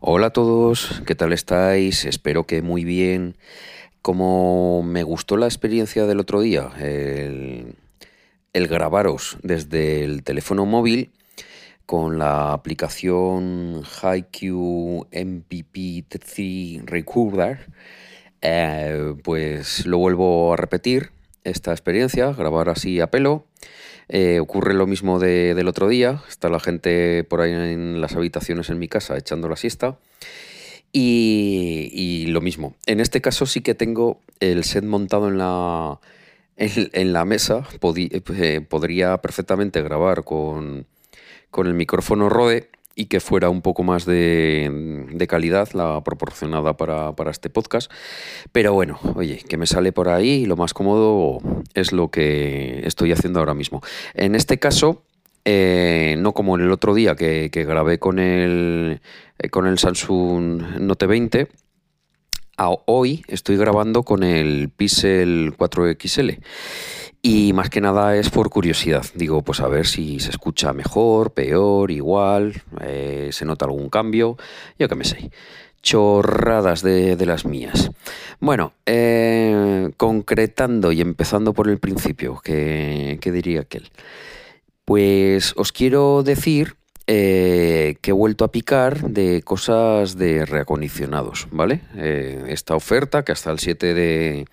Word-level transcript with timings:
Hola 0.00 0.26
a 0.26 0.30
todos, 0.30 1.02
¿qué 1.06 1.14
tal 1.14 1.32
estáis? 1.32 2.04
Espero 2.04 2.44
que 2.44 2.62
muy 2.62 2.84
bien. 2.84 3.36
Como 4.02 4.82
me 4.82 5.04
gustó 5.04 5.36
la 5.36 5.46
experiencia 5.46 6.04
del 6.04 6.18
otro 6.20 6.40
día, 6.40 6.72
el, 6.80 7.76
el 8.52 8.66
grabaros 8.66 9.38
desde 9.42 10.04
el 10.04 10.24
teléfono 10.24 10.66
móvil 10.66 11.12
con 11.86 12.18
la 12.18 12.52
aplicación 12.52 13.82
HiQ 13.84 15.06
MPP3 15.12 16.84
Recorder, 16.84 17.66
eh, 18.42 19.14
pues 19.22 19.86
lo 19.86 19.98
vuelvo 19.98 20.52
a 20.52 20.56
repetir 20.56 21.12
esta 21.44 21.70
experiencia, 21.72 22.32
grabar 22.32 22.68
así 22.68 23.00
a 23.00 23.10
pelo. 23.10 23.44
Eh, 24.08 24.40
ocurre 24.40 24.74
lo 24.74 24.86
mismo 24.86 25.18
del 25.18 25.68
otro 25.68 25.88
día, 25.88 26.22
está 26.28 26.48
la 26.48 26.60
gente 26.60 27.24
por 27.24 27.40
ahí 27.40 27.52
en 27.52 28.00
las 28.00 28.14
habitaciones 28.16 28.68
en 28.68 28.78
mi 28.78 28.88
casa 28.88 29.16
echando 29.16 29.48
la 29.48 29.56
siesta. 29.56 29.98
Y, 30.92 32.26
lo 32.28 32.40
mismo, 32.40 32.76
en 32.86 33.00
este 33.00 33.20
caso 33.20 33.46
sí 33.46 33.62
que 33.62 33.74
tengo 33.74 34.20
el 34.38 34.62
set 34.62 34.84
montado 34.84 35.28
en 35.28 35.38
la, 35.38 35.98
en, 36.56 37.12
la 37.12 37.24
mesa, 37.24 37.66
eh, 37.96 38.60
podría 38.60 39.18
perfectamente 39.18 39.82
grabar 39.82 40.22
con, 40.22 40.86
con 41.50 41.66
el 41.66 41.74
micrófono 41.74 42.28
Rode 42.28 42.70
y 42.96 43.06
que 43.06 43.20
fuera 43.20 43.50
un 43.50 43.62
poco 43.62 43.82
más 43.82 44.04
de, 44.06 45.26
calidad 45.28 45.68
la 45.72 46.02
proporcionada 46.02 46.76
para, 46.76 47.30
este 47.30 47.50
podcast. 47.50 47.90
Pero 48.52 48.72
bueno, 48.72 48.98
oye, 49.14 49.42
que 49.48 49.56
me 49.56 49.66
sale 49.66 49.92
por 49.92 50.08
ahí 50.08 50.42
y 50.42 50.46
lo 50.46 50.56
más 50.56 50.74
cómodo 50.74 51.38
es 51.74 51.92
lo 51.92 52.10
que 52.10 52.82
estoy 52.84 53.12
haciendo 53.12 53.40
ahora 53.40 53.54
mismo. 53.54 53.82
En 54.14 54.34
este 54.34 54.58
caso, 54.58 55.02
eh, 55.44 56.16
no 56.18 56.32
como 56.32 56.56
en 56.56 56.62
el 56.62 56.70
otro 56.70 56.94
día 56.94 57.16
que, 57.16 57.48
grabé 57.52 57.98
con 57.98 58.18
el, 58.18 59.00
eh, 59.38 59.48
con 59.48 59.66
el 59.66 59.78
Samsung 59.78 60.78
Note 60.80 61.06
20, 61.06 61.48
hoy 62.86 63.24
estoy 63.28 63.56
grabando 63.56 64.02
con 64.02 64.22
el 64.22 64.70
Pixel 64.70 65.54
4XL. 65.56 66.38
Y 67.26 67.54
más 67.54 67.70
que 67.70 67.80
nada 67.80 68.18
es 68.18 68.28
por 68.28 68.50
curiosidad. 68.50 69.06
Digo, 69.14 69.40
pues 69.40 69.60
a 69.60 69.66
ver 69.66 69.86
si 69.86 70.20
se 70.20 70.28
escucha 70.28 70.74
mejor, 70.74 71.32
peor, 71.32 71.90
igual, 71.90 72.62
eh, 72.82 73.30
se 73.32 73.46
nota 73.46 73.64
algún 73.64 73.88
cambio, 73.88 74.36
yo 74.78 74.90
qué 74.90 74.94
me 74.94 75.06
sé. 75.06 75.30
Chorradas 75.82 76.82
de, 76.82 77.16
las 77.24 77.46
mías. 77.46 77.90
Bueno, 78.40 78.74
eh, 78.84 79.88
concretando 79.96 80.92
y 80.92 81.00
empezando 81.00 81.54
por 81.54 81.70
el 81.70 81.78
principio, 81.78 82.42
¿qué, 82.44 83.18
diría 83.22 83.62
aquel? 83.62 83.90
Pues 84.84 85.54
os 85.56 85.72
quiero 85.72 86.24
decir 86.24 86.76
eh, 87.06 87.96
que 88.02 88.10
he 88.10 88.14
vuelto 88.14 88.44
a 88.44 88.52
picar 88.52 89.00
de 89.00 89.40
cosas 89.40 90.18
de 90.18 90.44
reacondicionados, 90.44 91.48
¿vale? 91.50 91.80
esta 92.48 92.76
oferta 92.76 93.24
que 93.24 93.32
hasta 93.32 93.50
el 93.50 93.60
7 93.60 93.94
de, 93.94 94.44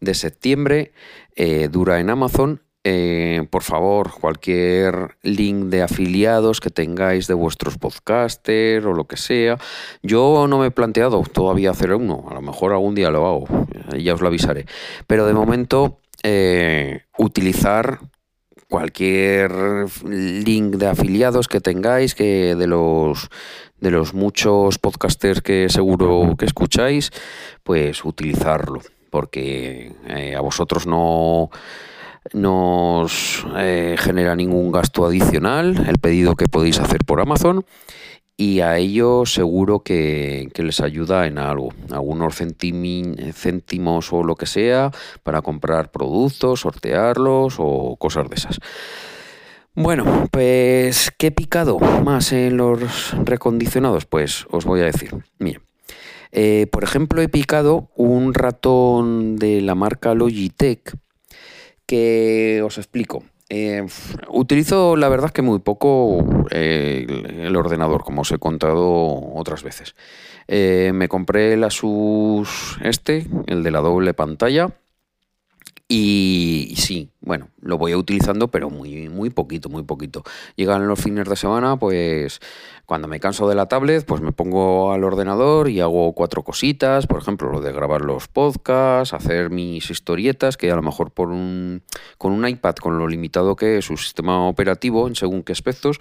de 0.00 0.14
septiembre 0.14 0.92
eh, 1.36 1.68
dura 1.70 2.00
en 2.00 2.10
Amazon. 2.10 2.60
Eh, 2.86 3.46
por 3.48 3.62
favor, 3.62 4.10
cualquier 4.20 5.16
link 5.22 5.66
de 5.66 5.82
afiliados 5.82 6.60
que 6.60 6.68
tengáis 6.68 7.26
de 7.26 7.32
vuestros 7.32 7.78
podcasters 7.78 8.84
o 8.84 8.92
lo 8.92 9.06
que 9.06 9.16
sea. 9.16 9.56
Yo 10.02 10.46
no 10.48 10.58
me 10.58 10.66
he 10.66 10.70
planteado 10.70 11.22
todavía 11.22 11.70
hacer 11.70 11.94
uno, 11.94 12.26
a 12.30 12.34
lo 12.34 12.42
mejor 12.42 12.72
algún 12.72 12.94
día 12.94 13.10
lo 13.10 13.26
hago, 13.26 13.66
ya 13.98 14.12
os 14.12 14.20
lo 14.20 14.28
avisaré. 14.28 14.66
Pero 15.06 15.24
de 15.24 15.32
momento, 15.32 15.98
eh, 16.22 17.04
utilizar 17.16 18.00
cualquier 18.68 19.52
link 20.04 20.76
de 20.76 20.86
afiliados 20.86 21.48
que 21.48 21.60
tengáis, 21.60 22.14
que 22.14 22.54
de 22.54 22.66
los 22.66 23.30
de 23.80 23.90
los 23.90 24.14
muchos 24.14 24.78
podcasters 24.78 25.42
que 25.42 25.68
seguro 25.68 26.34
que 26.38 26.46
escucháis, 26.46 27.10
pues 27.62 28.04
utilizarlo 28.04 28.80
porque 29.14 29.92
eh, 30.08 30.34
a 30.34 30.40
vosotros 30.40 30.88
no 30.88 31.48
nos 32.32 33.46
eh, 33.56 33.94
genera 33.96 34.34
ningún 34.34 34.72
gasto 34.72 35.06
adicional 35.06 35.86
el 35.86 35.98
pedido 35.98 36.34
que 36.34 36.48
podéis 36.48 36.80
hacer 36.80 37.04
por 37.06 37.20
Amazon 37.20 37.64
y 38.36 38.58
a 38.58 38.76
ellos 38.76 39.32
seguro 39.32 39.84
que, 39.84 40.50
les 40.56 40.80
ayuda 40.80 41.28
en 41.28 41.38
algo, 41.38 41.68
algunos 41.92 42.34
céntimos 42.34 44.12
o 44.12 44.24
lo 44.24 44.34
que 44.34 44.46
sea 44.46 44.90
para 45.22 45.42
comprar 45.42 45.92
productos, 45.92 46.62
sortearlos 46.62 47.54
o 47.58 47.94
cosas 47.96 48.28
de 48.28 48.34
esas. 48.34 48.58
Bueno, 49.76 50.26
pues 50.32 51.12
¿qué 51.16 51.30
picado 51.30 51.78
más 51.78 52.32
en 52.32 52.56
los 52.56 53.12
recondicionados? 53.24 54.06
Pues 54.06 54.44
os 54.50 54.64
voy 54.64 54.80
a 54.80 54.86
decir. 54.86 55.14
Miren, 55.38 55.62
eh, 56.34 56.66
por 56.70 56.82
ejemplo, 56.82 57.22
he 57.22 57.28
picado 57.28 57.90
un 57.94 58.34
ratón 58.34 59.36
de 59.36 59.60
la 59.60 59.74
marca 59.74 60.14
Logitech 60.14 60.96
que 61.86 62.60
os 62.64 62.76
explico. 62.78 63.22
Eh, 63.48 63.86
utilizo 64.28 64.96
la 64.96 65.08
verdad 65.08 65.30
que 65.30 65.42
muy 65.42 65.60
poco 65.60 66.46
eh, 66.50 67.06
el, 67.38 67.54
ordenador, 67.54 68.02
como 68.02 68.22
os 68.22 68.32
he 68.32 68.38
contado 68.38 68.84
otras 69.34 69.62
veces. 69.62 69.94
me 70.48 71.08
compré 71.08 71.52
el 71.52 71.62
Asus 71.62 72.78
este, 72.82 73.26
el 73.46 73.62
de 73.62 73.70
la 73.70 73.80
doble 73.80 74.12
pantalla, 74.12 74.74
y, 75.86 76.74
sí, 76.78 77.10
bueno, 77.20 77.48
lo 77.60 77.76
voy 77.76 77.94
utilizando, 77.94 78.48
pero 78.48 78.70
muy, 78.70 79.10
muy 79.10 79.28
poquito, 79.28 79.68
muy 79.68 79.82
poquito. 79.82 80.22
Llegan 80.56 80.88
los 80.88 80.98
fines 80.98 81.28
de 81.28 81.36
semana, 81.36 81.76
pues 81.76 82.40
cuando 82.86 83.06
me 83.06 83.20
canso 83.20 83.46
de 83.48 83.54
la 83.54 83.66
tablet, 83.66 84.06
pues 84.06 84.22
me 84.22 84.32
pongo 84.32 84.92
al 84.92 85.04
ordenador 85.04 85.68
y 85.68 85.80
hago 85.80 86.14
cuatro 86.14 86.42
cositas, 86.42 87.06
por 87.06 87.20
ejemplo, 87.20 87.50
lo 87.50 87.60
de 87.60 87.72
grabar 87.72 88.00
los 88.00 88.28
podcasts, 88.28 89.12
hacer 89.12 89.50
mis 89.50 89.90
historietas, 89.90 90.56
que 90.56 90.70
a 90.70 90.76
lo 90.76 90.82
mejor 90.82 91.10
por 91.10 91.28
un, 91.28 91.82
con 92.16 92.32
un 92.32 92.48
iPad, 92.48 92.76
con 92.76 92.98
lo 92.98 93.06
limitado 93.06 93.54
que 93.54 93.78
es 93.78 93.84
su 93.84 93.98
sistema 93.98 94.48
operativo 94.48 95.06
en 95.06 95.16
según 95.16 95.42
qué 95.42 95.52
aspectos, 95.52 95.98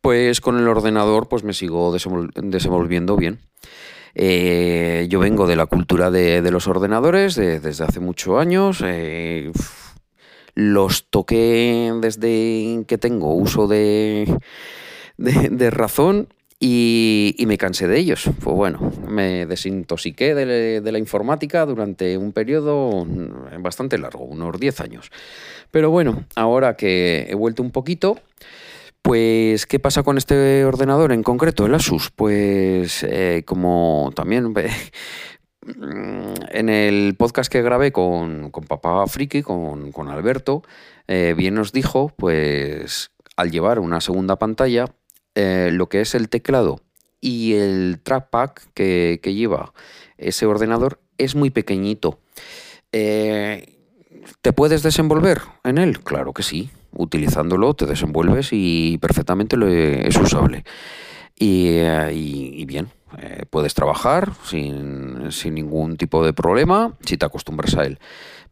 pues 0.00 0.40
con 0.40 0.58
el 0.58 0.66
ordenador 0.66 1.28
pues 1.28 1.44
me 1.44 1.52
sigo 1.52 1.92
desenvolviendo 1.92 3.16
bien. 3.16 3.38
Eh, 4.14 5.06
yo 5.08 5.20
vengo 5.20 5.46
de 5.46 5.56
la 5.56 5.66
cultura 5.66 6.10
de, 6.10 6.48
los 6.50 6.66
ordenadores 6.66 7.36
desde 7.36 7.84
hace 7.84 8.00
muchos 8.00 8.40
años. 8.40 8.82
Eh, 8.84 9.52
los 10.54 11.08
toqué 11.10 11.92
desde 12.00 12.84
que 12.86 12.98
tengo 12.98 13.34
uso 13.34 13.68
de, 13.68 14.26
de, 15.16 15.70
razón 15.70 16.28
y, 16.58 17.36
me 17.46 17.56
cansé 17.56 17.86
de 17.86 17.98
ellos. 17.98 18.28
Pues 18.42 18.56
bueno, 18.56 18.92
me 19.08 19.46
desintoxiqué 19.46 20.34
de, 20.34 20.80
de, 20.80 20.92
la 20.92 20.98
informática 20.98 21.64
durante 21.64 22.18
un 22.18 22.32
periodo 22.32 23.06
bastante 23.60 23.96
largo, 23.96 24.24
unos 24.24 24.58
10 24.58 24.80
años. 24.80 25.10
Pero 25.70 25.90
bueno, 25.90 26.24
ahora 26.34 26.76
que 26.76 27.26
he 27.30 27.34
vuelto 27.34 27.62
un 27.62 27.70
poquito, 27.70 28.18
pues, 29.02 29.66
¿qué 29.66 29.78
pasa 29.78 30.02
con 30.02 30.18
este 30.18 30.64
ordenador 30.64 31.12
en 31.12 31.22
concreto, 31.22 31.66
el 31.66 31.74
Asus? 31.74 32.10
Pues, 32.10 33.02
eh, 33.02 33.42
como 33.46 34.12
también 34.14 34.52
en 36.52 36.68
el 36.68 37.14
podcast 37.16 37.50
que 37.50 37.62
grabé 37.62 37.92
con, 37.92 38.50
Papá 38.68 39.06
Friki, 39.06 39.42
con, 39.42 40.08
Alberto, 40.08 40.62
eh, 41.08 41.34
bien 41.36 41.54
nos 41.54 41.72
dijo, 41.72 42.12
pues, 42.16 43.10
al 43.36 43.50
llevar 43.50 43.78
una 43.78 44.00
segunda 44.00 44.36
pantalla, 44.36 44.86
eh, 45.34 45.70
lo 45.72 45.88
que 45.88 46.02
es 46.02 46.14
el 46.14 46.28
teclado 46.28 46.80
y 47.20 47.54
el 47.54 48.00
trackpad 48.02 48.50
que, 48.74 49.20
que 49.22 49.34
lleva 49.34 49.72
ese 50.18 50.46
ordenador 50.46 51.00
es 51.18 51.34
muy 51.34 51.50
pequeñito. 51.50 52.20
¿Te 52.92 54.52
puedes 54.54 54.82
desenvolver 54.82 55.40
en 55.64 55.78
él? 55.78 56.00
Claro 56.00 56.32
que 56.32 56.42
sí 56.42 56.70
utilizándolo 56.92 57.74
te 57.74 57.86
desenvuelves 57.86 58.48
y 58.52 58.98
perfectamente 58.98 59.56
lo 59.56 59.68
es 59.68 60.16
usable. 60.16 60.64
Y, 61.38 61.68
eh, 61.78 62.64
bien, 62.66 62.90
eh, 63.18 63.44
puedes 63.48 63.72
trabajar 63.72 64.32
sin, 64.44 65.30
ningún 65.54 65.96
tipo 65.96 66.24
de 66.24 66.34
problema 66.34 66.94
si 67.04 67.16
te 67.16 67.24
acostumbras 67.24 67.76
a 67.76 67.84
él. 67.84 67.98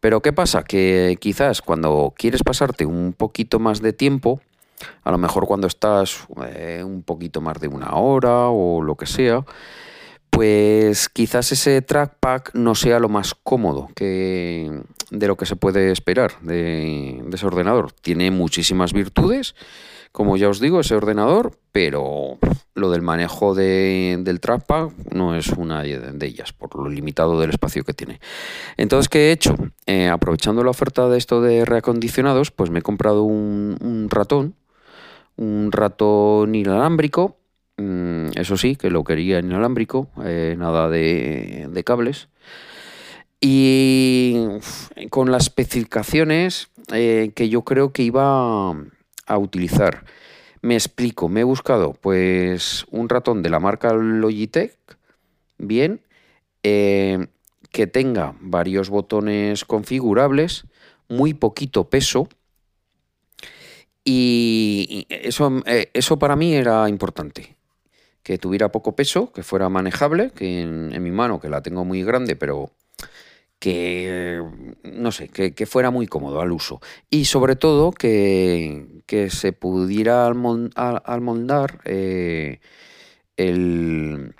Pero 0.00 0.23
¿qué 0.23 0.32
pasa? 0.32 0.64
Que 0.64 1.19
quizás 1.20 1.61
cuando 1.61 2.14
quieres 2.17 2.43
pasarte 2.43 2.87
un 2.87 3.12
poquito 3.12 3.58
más 3.58 3.82
de 3.82 3.93
tiempo, 3.93 4.41
a 5.05 5.11
lo 5.11 5.19
mejor 5.19 5.46
cuando 5.46 5.67
estás 5.67 6.26
eh, 6.46 6.82
un 6.82 7.02
poquito 7.02 7.41
más 7.43 7.61
de 7.61 7.69
una 7.69 7.94
hora 7.94 8.49
o 8.49 8.81
lo 8.81 8.94
que 8.94 9.06
sea, 9.06 9.44
pues 10.30 11.08
quizás 11.08 11.52
ese 11.52 11.82
trackpad 11.82 12.42
no 12.54 12.75
sea 12.75 12.98
lo 12.98 13.08
más 13.08 13.34
cómodo 13.34 13.88
que 13.94 14.82
de 15.10 15.26
lo 15.26 15.36
que 15.36 15.46
se 15.46 15.56
puede 15.56 15.90
esperar 15.90 16.32
de, 16.42 17.22
ese 17.32 17.46
ordenador. 17.46 17.92
Tiene 17.92 18.30
muchísimas 18.30 18.92
virtudes, 18.92 19.54
como 20.12 20.36
ya 20.36 20.48
os 20.48 20.60
digo, 20.60 20.80
ese 20.80 20.94
ordenador, 20.94 21.58
pero 21.72 22.38
lo 22.75 22.90
del 22.90 23.02
manejo 23.02 23.54
del 23.54 24.40
trackpad 24.40 24.90
no 25.12 25.34
es 25.34 25.48
una 25.48 25.82
de 25.82 26.26
ellas, 26.26 26.52
por 26.52 26.76
lo 26.76 26.88
limitado 26.88 27.40
del 27.40 27.50
espacio 27.50 27.84
que 27.84 27.94
tiene. 27.94 28.20
Entonces, 28.76 29.08
¿qué 29.08 29.28
he 29.28 29.32
hecho? 29.32 29.56
Eh, 29.86 30.08
aprovechando 30.08 30.62
la 30.62 30.70
oferta 30.70 31.08
de 31.08 31.19
esto 31.19 31.40
de 31.40 31.64
reacondicionados, 31.64 32.50
pues 32.50 32.70
me 32.70 32.81
he 32.81 32.82
comprado 32.82 33.22
un 33.22 34.08
ratón, 34.10 34.54
un 35.36 35.72
ratón 35.72 36.54
inalámbrico 36.54 37.38
Mm, 37.78 38.30
eso 38.34 38.56
sí, 38.56 38.75
que 38.76 38.90
lo 38.90 39.04
quería 39.04 39.38
inalámbrico, 39.38 40.08
eh, 40.25 40.56
nada 40.58 40.88
de, 40.90 41.82
cables. 41.86 42.28
Y 43.40 44.36
con 45.10 45.30
las 45.30 45.44
especificaciones 45.44 46.70
eh, 46.92 47.30
que 47.36 47.48
yo 47.48 47.62
creo 47.62 47.92
que 47.92 48.02
iba 48.02 48.70
a 48.70 49.38
utilizar. 49.38 50.04
Me 50.60 50.75
explico, 50.75 51.28
me 51.28 51.40
he 51.40 51.44
buscado 51.44 51.92
pues 51.92 52.84
un 52.90 53.08
ratón 53.08 53.42
de 53.44 53.50
la 53.50 53.60
marca 53.60 53.92
Logitech, 53.92 54.76
bien, 55.58 56.00
eh, 56.64 57.28
que 57.70 57.86
tenga 57.86 58.34
varios 58.40 58.90
botones 58.90 59.64
configurables, 59.64 60.64
muy 61.08 61.32
poquito 61.32 61.88
peso, 61.88 62.28
y 64.04 65.06
eso, 65.10 65.62
eso 65.66 66.19
para 66.19 66.34
mí 66.34 66.54
era 66.54 66.88
importante 66.88 67.57
que 68.28 68.36
tuviera 68.36 68.70
poco 68.70 68.94
peso, 68.94 69.32
que 69.32 69.42
fuera 69.42 69.70
manejable, 69.70 70.32
que 70.32 70.60
en, 70.60 71.02
mi 71.02 71.10
mano, 71.10 71.40
que 71.40 71.48
la 71.48 71.62
tengo 71.62 71.86
muy 71.86 72.04
grande, 72.04 72.36
pero 72.36 72.72
que, 73.58 74.38
no 74.84 75.12
sé, 75.12 75.30
que, 75.30 75.64
fuera 75.64 75.90
muy 75.90 76.06
cómodo 76.06 76.42
al 76.42 76.52
uso. 76.52 76.78
Y 77.08 77.25
sobre 77.25 77.56
todo 77.56 77.90
que, 77.90 78.84
se 79.30 79.52
pudiera 79.54 80.26
almondar 80.26 81.80
eh, 81.86 82.60
el, 83.38 84.34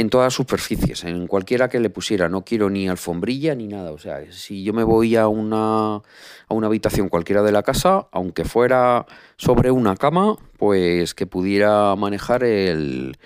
en 0.00 0.08
todas 0.08 0.26
las 0.26 0.34
superficies, 0.34 1.04
en 1.04 1.26
cualquiera 1.26 1.68
que 1.68 1.78
le 1.78 1.90
pusiera. 1.90 2.30
No 2.30 2.42
quiero 2.42 2.70
ni 2.70 2.88
alfombrilla 2.88 3.54
ni 3.54 3.66
nada. 3.66 3.92
O 3.92 3.98
sea, 3.98 4.32
si 4.32 4.64
yo 4.64 4.72
me 4.72 4.82
voy 4.82 5.16
a 5.16 5.28
una, 5.28 5.96
a 5.96 6.54
una 6.54 6.68
habitación 6.68 7.10
cualquiera 7.10 7.42
de 7.42 7.52
la 7.52 7.62
casa, 7.62 8.08
aunque 8.10 8.44
fuera 8.44 9.04
sobre 9.36 9.70
una 9.70 9.96
cama, 9.96 10.36
pues 10.56 11.14
que 11.14 11.26
pudiera 11.26 11.94
manejar 11.96 12.44
el, 12.44 13.18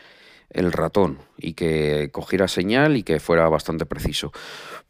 el 0.50 0.72
ratón 0.72 1.18
y 1.38 1.52
que 1.52 2.10
cogiera 2.12 2.48
señal 2.48 2.96
y 2.96 3.04
que 3.04 3.20
fuera 3.20 3.48
bastante 3.48 3.86
preciso. 3.86 4.32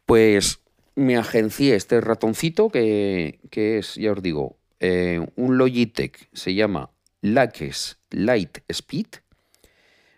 Pues 0.06 0.60
me 0.94 1.19
agencié 1.19 1.75
este 1.75 2.00
ratoncito 2.00 2.70
que, 2.70 3.40
es, 3.52 3.94
ya 3.96 4.12
os 4.12 4.22
digo, 4.22 4.56
eh, 4.80 5.20
un 5.37 5.58
Logitech, 5.58 6.30
se 6.32 6.54
llama 6.54 6.92
Laques 7.20 7.98
Light 8.10 8.60
Speed 8.69 9.06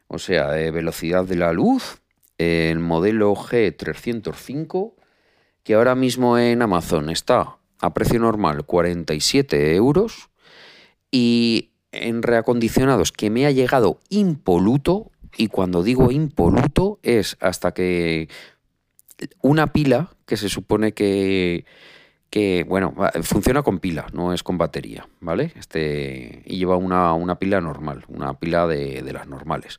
o 0.08 0.18
sea, 0.18 0.48
velocidad 0.48 1.24
de 1.24 1.36
la 1.36 1.52
luz, 1.52 2.00
el 2.38 2.78
modelo 2.78 3.34
G305, 3.34 4.94
que 5.62 5.74
ahora 5.74 5.94
mismo 5.94 6.38
en 6.38 6.62
Amazon 6.62 7.10
está 7.10 7.56
a 7.80 7.94
precio 7.94 8.20
normal 8.20 8.64
47 8.64 9.74
euros 9.74 10.30
y 11.10 11.70
en 11.92 12.22
reacondicionados 12.22 13.12
que 13.12 13.30
me 13.30 13.46
ha 13.46 13.50
llegado 13.50 14.00
impoluto, 14.08 15.10
y 15.36 15.48
cuando 15.48 15.82
digo 15.82 16.10
impoluto 16.12 16.98
es 17.02 17.36
hasta 17.40 17.72
que 17.72 18.28
una 19.42 19.72
pila 19.72 20.14
que 20.26 20.36
se 20.36 20.48
supone 20.48 20.92
que 20.92 21.64
que, 22.30 22.64
bueno, 22.68 22.94
funciona 23.22 23.62
con 23.62 23.78
pila, 23.78 24.06
no 24.12 24.32
es 24.32 24.42
con 24.42 24.58
batería, 24.58 25.08
¿vale? 25.20 25.52
Este, 25.56 26.42
y 26.44 26.58
lleva 26.58 26.76
una, 26.76 27.38
pila 27.38 27.60
normal, 27.60 28.04
una 28.08 28.34
pila 28.34 28.66
de, 28.66 29.02
las 29.12 29.26
normales. 29.26 29.78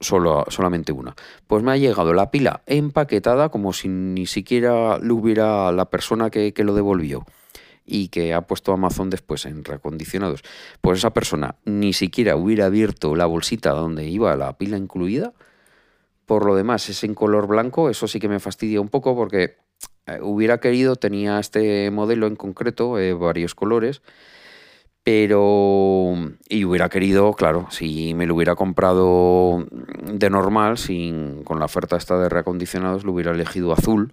Solo, 0.00 0.44
solamente 0.48 0.92
una. 0.92 1.14
Pues 1.46 1.62
me 1.62 1.72
ha 1.72 1.76
llegado 1.76 2.14
la 2.14 2.30
pila 2.30 2.62
empaquetada 2.66 3.48
como 3.48 3.72
si 3.72 3.88
ni 3.88 4.26
siquiera 4.26 4.98
lo 4.98 5.16
hubiera 5.16 5.72
la 5.72 5.90
persona 5.90 6.30
que, 6.30 6.52
que 6.54 6.62
lo 6.64 6.74
devolvió 6.74 7.26
y 7.84 8.08
que 8.08 8.34
ha 8.34 8.42
puesto 8.42 8.72
Amazon 8.72 9.10
después 9.10 9.44
en 9.46 9.64
recondicionados. 9.64 10.42
Pues 10.80 10.98
esa 10.98 11.12
persona 11.12 11.56
ni 11.64 11.92
siquiera 11.92 12.36
hubiera 12.36 12.66
abierto 12.66 13.16
la 13.16 13.26
bolsita 13.26 13.70
donde 13.70 14.06
iba 14.06 14.36
la 14.36 14.56
pila 14.56 14.76
incluida. 14.76 15.32
Por 16.26 16.44
lo 16.44 16.54
demás, 16.54 16.88
es 16.90 17.02
en 17.04 17.14
color 17.14 17.46
blanco, 17.46 17.88
eso 17.88 18.06
sí 18.06 18.20
que 18.20 18.28
me 18.28 18.38
fastidia 18.38 18.80
un 18.80 18.90
poco 18.90 19.16
porque 19.16 19.56
hubiera 20.20 20.58
querido, 20.58 20.96
tenía 20.96 21.38
este 21.38 21.90
modelo 21.90 22.26
en 22.26 22.36
concreto, 22.36 22.98
eh, 22.98 23.12
varios 23.12 23.54
colores, 23.54 24.02
pero... 25.02 26.14
Y 26.48 26.64
hubiera 26.64 26.88
querido, 26.88 27.32
claro, 27.32 27.66
si 27.70 28.14
me 28.14 28.26
lo 28.26 28.34
hubiera 28.34 28.54
comprado 28.54 29.66
de 30.02 30.30
normal, 30.30 30.78
sin, 30.78 31.44
con 31.44 31.58
la 31.58 31.66
oferta 31.66 31.96
esta 31.96 32.18
de 32.18 32.28
reacondicionados, 32.28 33.04
lo 33.04 33.12
hubiera 33.12 33.32
elegido 33.32 33.72
azul, 33.72 34.12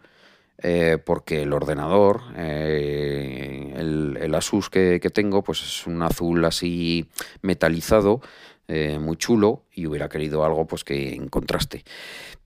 eh, 0.57 0.97
porque 1.03 1.43
el 1.43 1.53
ordenador, 1.53 2.21
el, 2.37 4.33
Asus 4.35 4.69
que, 4.69 4.99
que, 5.01 5.09
tengo, 5.09 5.43
pues 5.43 5.61
es 5.61 5.87
un 5.87 6.01
azul 6.01 6.43
así 6.43 7.09
metalizado, 7.41 8.21
muy 8.67 9.17
chulo, 9.17 9.63
y 9.75 9.85
hubiera 9.85 10.09
querido 10.09 10.43
algo 10.43 10.65
pues 10.65 10.83
que 10.83 11.13
en 11.13 11.27
contraste. 11.27 11.83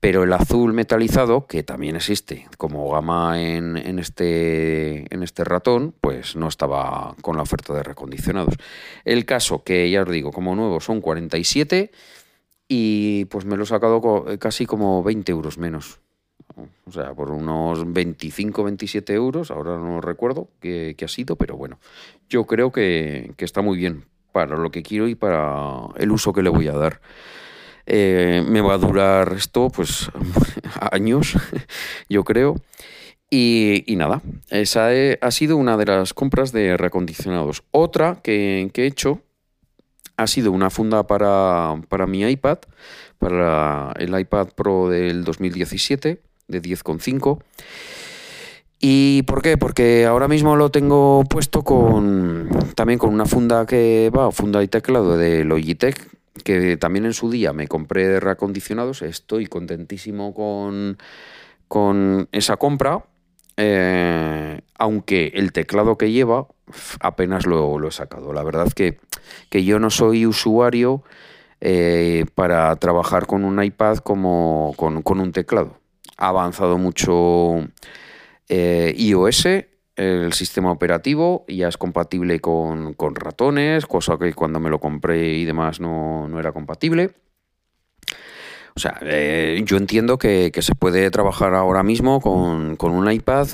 Pero 0.00 0.24
el 0.24 0.32
azul 0.32 0.72
metalizado, 0.72 1.46
que 1.46 1.62
también 1.62 1.96
existe 1.96 2.46
como 2.58 2.90
gama 2.90 3.40
en, 3.40 3.76
este, 3.98 5.12
en 5.14 5.22
este 5.22 5.44
ratón, 5.44 5.94
pues 6.00 6.36
no 6.36 6.48
estaba 6.48 7.14
con 7.22 7.36
la 7.36 7.42
oferta 7.42 7.72
de 7.74 7.82
recondicionados. 7.82 8.54
El 9.04 9.24
caso 9.24 9.62
que 9.62 9.90
ya 9.90 10.02
os 10.02 10.10
digo, 10.10 10.32
como 10.32 10.54
nuevo 10.56 10.80
son 10.80 11.00
47 11.00 11.90
y 12.66 13.26
pues 13.26 13.44
me 13.44 13.56
lo 13.56 13.64
he 13.64 13.66
sacado 13.66 14.00
casi 14.38 14.66
como 14.66 15.02
20 15.02 15.30
euros 15.32 15.58
menos. 15.58 16.00
O 16.86 16.92
sea, 16.92 17.14
por 17.14 17.30
unos 17.30 17.92
25, 17.92 18.64
27 18.64 19.14
euros, 19.14 19.50
ahora 19.50 19.76
no 19.76 20.00
recuerdo 20.00 20.48
qué, 20.60 20.96
ha 21.02 21.08
sido, 21.08 21.36
pero 21.36 21.56
bueno, 21.56 21.78
yo 22.28 22.46
creo 22.46 22.72
que 22.72 23.32
está 23.38 23.62
muy 23.62 23.78
bien 23.78 24.04
para 24.32 24.56
lo 24.56 24.70
que 24.70 24.82
quiero 24.82 25.08
y 25.08 25.14
para 25.14 25.86
el 25.96 26.10
uso 26.10 26.32
que 26.32 26.42
le 26.42 26.50
voy 26.50 26.68
a 26.68 26.72
dar. 26.72 27.00
Eh, 27.86 28.44
me 28.46 28.60
va 28.60 28.74
a 28.74 28.78
durar 28.78 29.32
esto 29.32 29.68
pues 29.70 30.10
años, 30.92 31.34
yo 32.08 32.24
creo. 32.24 32.56
Y, 33.32 33.84
nada, 33.96 34.22
esa 34.48 34.88
ha 35.20 35.30
sido 35.30 35.56
una 35.56 35.76
de 35.76 35.86
las 35.86 36.12
compras 36.14 36.50
de 36.50 36.76
reacondicionados. 36.76 37.62
Otra 37.70 38.18
que, 38.22 38.68
he 38.74 38.86
hecho 38.86 39.22
ha 40.16 40.26
sido 40.26 40.50
una 40.50 40.68
funda 40.68 41.06
para, 41.06 41.76
mi 42.08 42.22
iPad, 42.22 42.58
para 43.18 43.92
el 43.98 44.18
iPad 44.18 44.48
Pro 44.56 44.88
del 44.88 45.24
2017, 45.24 46.20
de 46.48 46.62
10,5. 46.62 47.40
¿Y 48.80 49.22
por 49.24 49.42
qué? 49.42 49.58
Porque 49.58 50.06
ahora 50.06 50.26
mismo 50.26 50.56
lo 50.56 50.70
tengo 50.70 51.22
puesto 51.24 51.62
con 51.62 52.48
también 52.74 52.98
con 52.98 53.12
una 53.12 53.26
funda 53.26 53.66
que 53.66 54.10
va, 54.16 54.32
funda 54.32 54.62
y 54.62 54.68
teclado 54.68 55.18
de 55.18 55.44
Logitech, 55.44 56.08
que 56.42 56.78
también 56.78 57.04
en 57.04 57.12
su 57.12 57.30
día 57.30 57.52
me 57.52 57.68
compré 57.68 58.18
reacondicionados, 58.20 59.02
estoy 59.02 59.46
contentísimo 59.46 60.32
con, 60.32 60.96
con 61.68 62.28
esa 62.32 62.56
compra, 62.56 63.04
eh, 63.58 64.62
aunque 64.78 65.32
el 65.34 65.52
teclado 65.52 65.98
que 65.98 66.10
lleva 66.10 66.46
apenas 67.00 67.46
lo, 67.46 67.86
he 67.86 67.90
sacado. 67.90 68.32
La 68.32 68.42
verdad 68.42 68.72
que, 68.72 68.98
que 69.50 69.64
yo 69.64 69.78
no 69.78 69.90
soy 69.90 70.24
usuario 70.24 71.02
eh, 71.60 72.24
para 72.34 72.74
trabajar 72.76 73.26
con 73.26 73.44
un 73.44 73.62
iPad 73.62 73.98
como 73.98 74.72
con, 74.76 75.20
un 75.20 75.32
teclado. 75.32 75.78
Ha 76.16 76.28
avanzado 76.28 76.78
mucho 76.78 77.68
eh, 78.52 78.92
iOS, 78.98 79.46
el 79.94 80.32
sistema 80.32 80.72
operativo 80.72 81.44
ya 81.46 81.68
es 81.68 81.76
compatible 81.76 82.40
con, 82.40 82.96
ratones, 83.14 83.86
cosa 83.86 84.18
que 84.18 84.32
cuando 84.32 84.58
me 84.58 84.70
lo 84.70 84.80
compré 84.80 85.34
y 85.34 85.44
demás 85.44 85.78
no, 85.78 86.28
era 86.36 86.50
compatible. 86.50 87.12
O 88.74 88.80
sea, 88.80 88.98
eh, 89.02 89.62
yo 89.64 89.76
entiendo 89.76 90.18
que, 90.18 90.50
se 90.62 90.74
puede 90.74 91.08
trabajar 91.12 91.54
ahora 91.54 91.84
mismo 91.84 92.20
con, 92.20 92.76
un 92.80 93.12
iPad 93.12 93.46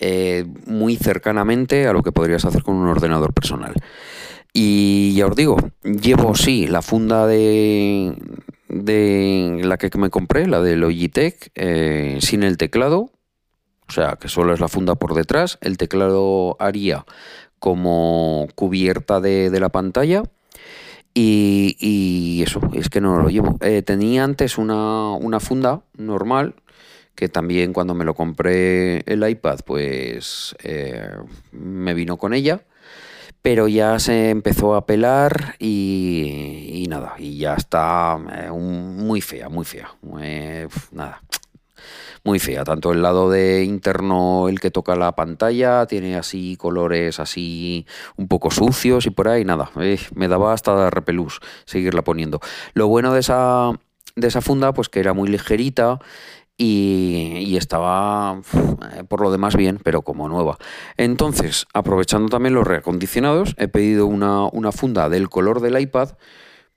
eh, 0.00 0.44
muy 0.66 0.96
cercanamente 0.96 1.86
a 1.86 1.92
lo 1.92 2.02
que 2.02 2.10
podrías 2.10 2.44
hacer 2.44 2.64
con 2.64 2.74
un 2.74 2.88
ordenador 2.88 3.32
personal. 3.32 3.74
Y 4.52 5.14
ya 5.14 5.26
os 5.26 5.36
digo, 5.36 5.58
llevo 5.84 6.34
sí 6.34 6.66
la 6.66 6.82
funda 6.82 7.28
de, 7.28 8.16
la 8.68 9.76
que 9.76 9.96
me 9.96 10.10
compré, 10.10 10.48
la 10.48 10.60
de 10.60 10.74
Logitech, 10.74 11.52
sin 12.20 12.42
el 12.42 12.56
teclado, 12.56 13.12
o 13.90 13.92
sea, 13.92 14.16
que 14.20 14.28
solo 14.28 14.54
es 14.54 14.60
la 14.60 14.68
funda 14.68 14.94
por 14.94 15.14
detrás. 15.14 15.58
El 15.62 15.76
teclado 15.76 16.56
haría 16.60 17.04
como 17.58 18.46
cubierta 18.54 19.20
de, 19.20 19.50
la 19.58 19.68
pantalla. 19.70 20.22
Y, 21.12 22.40
eso, 22.46 22.60
es 22.72 22.88
que 22.88 23.00
no 23.00 23.20
lo 23.20 23.30
llevo. 23.30 23.58
Eh, 23.60 23.82
tenía 23.82 24.22
antes 24.22 24.58
una, 24.58 25.40
funda 25.40 25.82
normal, 25.96 26.54
que 27.16 27.28
también 27.28 27.72
cuando 27.72 27.94
me 27.94 28.04
lo 28.04 28.14
compré 28.14 29.00
el 29.12 29.28
iPad, 29.28 29.58
pues 29.66 30.54
eh, 30.62 31.10
me 31.50 31.92
vino 31.92 32.16
con 32.16 32.32
ella. 32.32 32.62
Pero 33.42 33.66
ya 33.66 33.98
se 33.98 34.30
empezó 34.30 34.76
a 34.76 34.86
pelar 34.86 35.56
y, 35.58 36.86
nada, 36.88 37.14
y 37.18 37.38
ya 37.38 37.54
está 37.54 38.18
eh, 38.36 38.52
muy 38.52 39.20
fea, 39.20 39.48
muy 39.48 39.64
fea. 39.64 39.90
nada, 40.92 41.22
muy 42.24 42.38
fea. 42.38 42.64
Tanto 42.64 42.92
el 42.92 43.02
lado 43.02 43.30
de 43.30 43.64
interno, 43.64 44.48
el 44.48 44.60
que 44.60 44.70
toca 44.70 44.96
la 44.96 45.12
pantalla, 45.12 45.86
tiene 45.86 46.16
así 46.16 46.56
colores 46.56 47.20
así 47.20 47.86
un 48.16 48.28
poco 48.28 48.50
sucios 48.50 49.06
y 49.06 49.10
por 49.10 49.28
ahí 49.28 49.44
nada. 49.44 49.70
Eh, 49.80 49.98
me 50.14 50.28
daba 50.28 50.52
hasta 50.52 50.90
repelús 50.90 51.40
seguirla 51.64 52.02
poniendo. 52.02 52.40
Lo 52.74 52.88
bueno 52.88 53.12
de 53.12 53.20
esa, 53.20 53.70
de 54.16 54.28
esa 54.28 54.40
funda, 54.40 54.72
pues 54.72 54.88
que 54.88 55.00
era 55.00 55.12
muy 55.12 55.28
ligerita 55.28 55.98
y, 56.56 57.56
estaba 57.56 58.40
eh, 58.94 59.04
por 59.04 59.22
lo 59.22 59.30
demás 59.30 59.56
bien, 59.56 59.78
pero 59.82 60.02
como 60.02 60.28
nueva. 60.28 60.58
Entonces, 60.96 61.66
aprovechando 61.72 62.28
también 62.28 62.54
los 62.54 62.66
reacondicionados, 62.66 63.54
he 63.58 63.68
pedido 63.68 64.06
una, 64.06 64.44
una 64.46 64.72
funda 64.72 65.08
del 65.08 65.30
color 65.30 65.60
del 65.60 65.80
iPad 65.80 66.10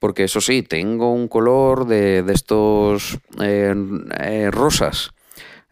porque 0.03 0.25
eso 0.25 0.41
sí, 0.41 0.63
tengo 0.63 1.13
un 1.13 1.29
color 1.29 1.87
de, 1.87 2.25
estos 2.27 3.19
eh, 3.39 3.73
eh, 4.19 4.51
rosas. 4.51 5.11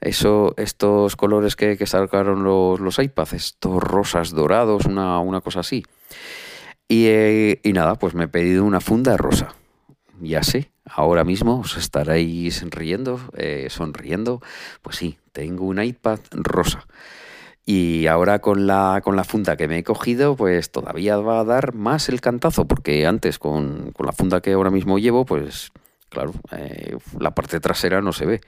Eso, 0.02 0.54
estos 0.58 1.16
colores 1.16 1.56
que, 1.56 1.78
que 1.78 1.86
sacaron 1.86 2.44
los, 2.44 2.80
los 2.80 3.00
iPads, 3.00 3.34
estos 3.34 3.82
rosas 3.82 4.32
dorados, 4.32 4.86
una, 4.86 5.20
una 5.20 5.42
cosa 5.42 5.62
así. 5.62 5.84
Y, 6.88 7.06
eh, 7.08 7.60
y, 7.64 7.74
nada, 7.74 7.96
pues 7.96 8.16
me 8.16 8.26
he 8.26 8.28
pedido 8.28 8.66
una 8.66 8.82
funda 8.82 9.16
rosa. 9.16 9.56
Ya 10.20 10.44
sé, 10.44 10.72
ahora 10.86 11.24
mismo 11.24 11.60
os 11.60 11.78
estaréis 11.78 12.64
riendo, 12.70 13.20
sonriendo. 13.70 14.42
Pues 14.82 14.98
sí, 14.98 15.18
tengo 15.32 15.66
un 15.66 15.82
iPad 15.82 16.20
rosa. 16.32 16.86
Y 17.66 18.08
ahora 18.08 18.40
con 18.40 18.66
la, 18.66 19.02
con 19.04 19.16
la 19.16 19.24
funda 19.24 19.56
que 19.56 19.68
me 19.68 19.80
he 19.80 19.84
cogido, 19.84 20.36
pues 20.36 20.72
todavía 20.72 21.18
va 21.18 21.40
a 21.40 21.44
dar 21.44 21.74
más 21.74 22.10
el 22.10 22.20
cantazo, 22.20 22.68
porque 22.68 23.06
antes 23.06 23.38
con, 23.38 23.94
la 24.00 24.12
funda 24.12 24.42
que 24.42 24.54
ahora 24.54 24.72
mismo 24.72 24.98
llevo, 24.98 25.26
pues 25.26 25.72
claro, 26.10 26.34
eh, 26.52 26.98
la 27.20 27.32
parte 27.36 27.60
trasera 27.60 28.02
no 28.02 28.14
se 28.14 28.26
ve. 28.26 28.42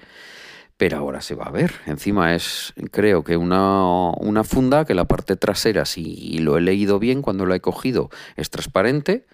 Pero 0.84 0.98
ahora 0.98 1.22
se 1.22 1.34
va 1.34 1.46
a 1.46 1.50
ver. 1.50 1.72
Encima 1.86 2.36
es, 2.36 2.74
creo 2.92 3.24
que 3.24 3.38
una, 3.38 4.10
una 4.18 4.44
funda 4.44 4.84
que 4.84 4.94
la 4.94 5.06
parte 5.06 5.38
trasera, 5.38 5.86
si 5.86 6.40
lo 6.40 6.58
he 6.58 6.62
leído 6.62 7.00
bien 7.00 7.22
cuando 7.22 7.46
la 7.46 7.56
he 7.56 7.62
cogido, 7.62 8.10
es 8.36 8.50
transparente 8.50 9.26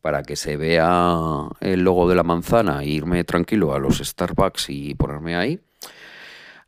para 0.00 0.22
que 0.22 0.34
se 0.34 0.56
vea 0.56 1.18
el 1.60 1.82
logo 1.82 2.08
de 2.08 2.14
la 2.14 2.22
manzana 2.22 2.82
e 2.82 2.86
irme 2.86 3.22
tranquilo 3.24 3.74
a 3.74 3.78
los 3.78 3.98
Starbucks 3.98 4.70
y 4.70 4.94
ponerme 4.94 5.36
ahí 5.36 5.60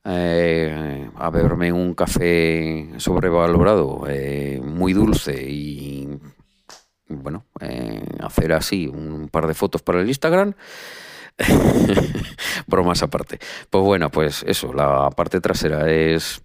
eh, 0.05 1.11
a 1.17 1.31
beberme 1.31 1.73
un 1.73 1.95
café 1.95 2.91
sobrevalorado, 2.99 4.05
eh, 4.07 4.61
muy 4.63 4.93
dulce 4.93 5.51
y 5.51 6.11
bueno, 7.09 7.47
eh, 7.61 8.05
hacer 8.21 8.53
así 8.53 8.87
un 8.87 9.31
par 9.31 9.47
de 9.47 9.55
fotos 9.55 9.81
para 9.81 10.03
el 10.03 10.09
Instagram. 10.09 10.53
Bromas 12.67 13.03
aparte. 13.03 13.39
Pues 13.71 13.85
bueno, 13.85 14.11
pues 14.11 14.45
eso, 14.47 14.73
la 14.73 15.11
parte 15.11 15.41
trasera 15.41 15.91
es 15.91 16.43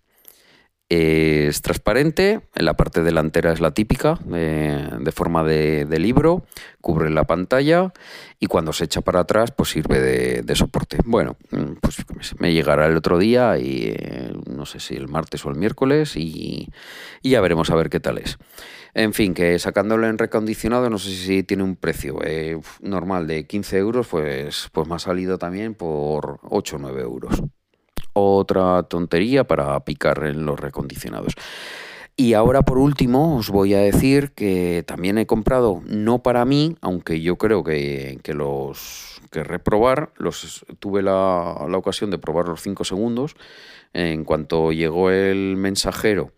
es 0.91 1.61
transparente, 1.61 2.41
en 2.53 2.65
la 2.65 2.75
parte 2.75 3.01
delantera 3.01 3.53
es 3.53 3.61
la 3.61 3.71
típica, 3.71 4.19
de 4.25 5.11
forma 5.13 5.41
de, 5.41 5.99
libro, 5.99 6.45
cubre 6.81 7.09
la 7.09 7.23
pantalla 7.23 7.93
y 8.41 8.47
cuando 8.47 8.73
se 8.73 8.83
echa 8.83 8.99
para 8.99 9.21
atrás 9.21 9.51
pues 9.51 9.69
sirve 9.69 10.01
de, 10.43 10.55
soporte. 10.55 10.97
Bueno, 11.05 11.37
mm, 11.51 11.75
pues 11.79 12.03
me 12.39 12.51
llegará 12.51 12.87
el 12.87 12.97
otro 12.97 13.19
día 13.19 13.57
y 13.57 13.93
eh, 13.95 14.33
no 14.49 14.65
sé 14.65 14.81
si 14.81 14.95
el 14.95 15.07
martes 15.07 15.45
o 15.45 15.49
el 15.49 15.55
miércoles 15.55 16.17
y, 16.17 16.67
ya 17.23 17.39
veremos 17.39 17.69
a 17.69 17.75
ver 17.75 17.89
qué 17.89 18.01
tal 18.01 18.17
es. 18.17 18.37
En 18.93 19.13
fin, 19.13 19.33
que 19.33 19.59
sacándolo 19.59 20.07
en 20.07 20.17
recondicionado 20.17 20.89
no 20.89 20.97
sé 20.97 21.11
si 21.11 21.43
tiene 21.43 21.63
un 21.63 21.77
precio 21.77 22.19
eh, 22.21 22.59
normal 22.81 23.27
de 23.27 23.47
15 23.47 23.77
euros, 23.77 24.07
pues, 24.09 24.67
pues 24.73 24.89
me 24.89 24.95
ha 24.95 24.99
salido 24.99 25.37
también 25.37 25.73
por 25.73 26.41
8 26.43 26.75
o 26.75 26.79
9 26.79 27.01
euros 27.01 27.41
otra 28.13 28.83
tontería 28.83 29.45
para 29.45 29.79
picar 29.83 30.23
en 30.25 30.45
los 30.45 30.59
recondicionados. 30.59 31.35
Y 32.17 32.33
ahora 32.33 32.61
por 32.61 32.77
último 32.77 33.37
os 33.37 33.49
voy 33.49 33.73
a 33.73 33.79
decir 33.79 34.31
que 34.33 34.83
también 34.85 35.17
he 35.17 35.25
comprado, 35.25 35.81
no 35.85 36.21
para 36.21 36.45
mí, 36.45 36.75
aunque 36.81 37.21
yo 37.21 37.37
creo 37.37 37.63
que, 37.63 38.19
los 38.27 39.21
querré 39.31 39.59
probar, 39.59 40.11
los, 40.17 40.65
tuve 40.79 41.01
la, 41.01 41.53
ocasión 41.73 42.11
de 42.11 42.19
probar 42.19 42.47
los 42.47 42.61
5 42.61 42.83
segundos, 42.83 43.35
en 43.93 44.23
cuanto 44.25 44.71
llegó 44.71 45.09
el 45.09 45.55
mensajero 45.57 46.31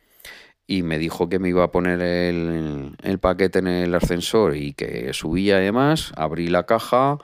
y 0.68 0.84
me 0.84 0.98
dijo 0.98 1.28
que 1.28 1.40
me 1.40 1.50
iba 1.50 1.64
a 1.64 1.72
poner 1.72 2.02
el, 2.02 2.96
el 3.04 3.20
paquete 3.20 3.60
en 3.60 3.68
el 3.68 3.96
ascensor 3.96 4.56
y 4.56 4.74
que 4.74 5.12
subía 5.14 5.58
además, 5.58 6.14
abrí 6.16 6.48
la 6.48 6.66
caja, 6.66 7.18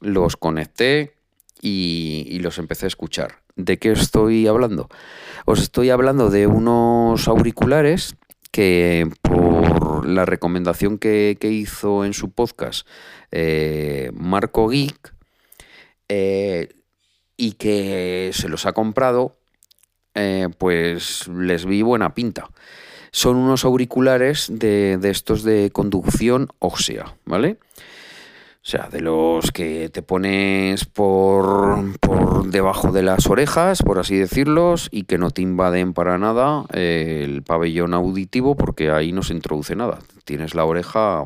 los 0.00 0.36
conecté 0.36 1.14
y, 1.60 2.26
y 2.28 2.38
los 2.38 2.58
empecé 2.58 2.86
a 2.86 2.88
escuchar 2.88 3.45
¿De 3.56 3.78
qué 3.78 3.92
estoy 3.92 4.46
hablando? 4.46 4.90
Os 5.46 5.62
estoy 5.62 5.88
hablando 5.88 6.28
de 6.28 6.46
unos 6.46 7.26
auriculares 7.26 8.14
que 8.50 9.08
por 9.22 10.06
la 10.06 10.26
recomendación 10.26 10.98
que, 10.98 11.38
hizo 11.40 12.04
en 12.04 12.12
su 12.12 12.30
podcast 12.30 12.86
eh, 13.30 14.10
Marco 14.12 14.68
Geek 14.68 15.14
eh, 16.10 16.68
y 17.38 17.52
que 17.52 18.30
se 18.34 18.50
los 18.50 18.66
ha 18.66 18.74
comprado, 18.74 19.38
eh, 20.14 20.48
pues 20.58 21.26
les 21.28 21.64
vi 21.64 21.80
buena 21.80 22.14
pinta. 22.14 22.50
Son 23.10 23.36
unos 23.36 23.64
auriculares 23.64 24.48
de, 24.50 24.98
de 24.98 25.10
estos 25.10 25.42
de 25.44 25.70
conducción 25.72 26.48
ósea, 26.58 27.16
¿vale? 27.24 27.56
O 28.66 28.68
sea, 28.68 28.88
de 28.90 29.00
los 29.00 29.52
que 29.52 29.90
te 29.90 30.02
pones 30.02 30.86
por, 30.86 32.00
por 32.00 32.50
debajo 32.50 32.90
de 32.90 33.04
las 33.04 33.28
orejas, 33.28 33.80
por 33.80 34.00
así 34.00 34.16
decirlos, 34.16 34.88
y 34.90 35.04
que 35.04 35.18
no 35.18 35.30
te 35.30 35.40
invaden 35.40 35.92
para 35.92 36.18
nada 36.18 36.64
el 36.72 37.44
pabellón 37.44 37.94
auditivo 37.94 38.56
porque 38.56 38.90
ahí 38.90 39.12
no 39.12 39.22
se 39.22 39.34
introduce 39.34 39.76
nada. 39.76 40.00
Tienes 40.24 40.56
la 40.56 40.64
oreja 40.64 41.22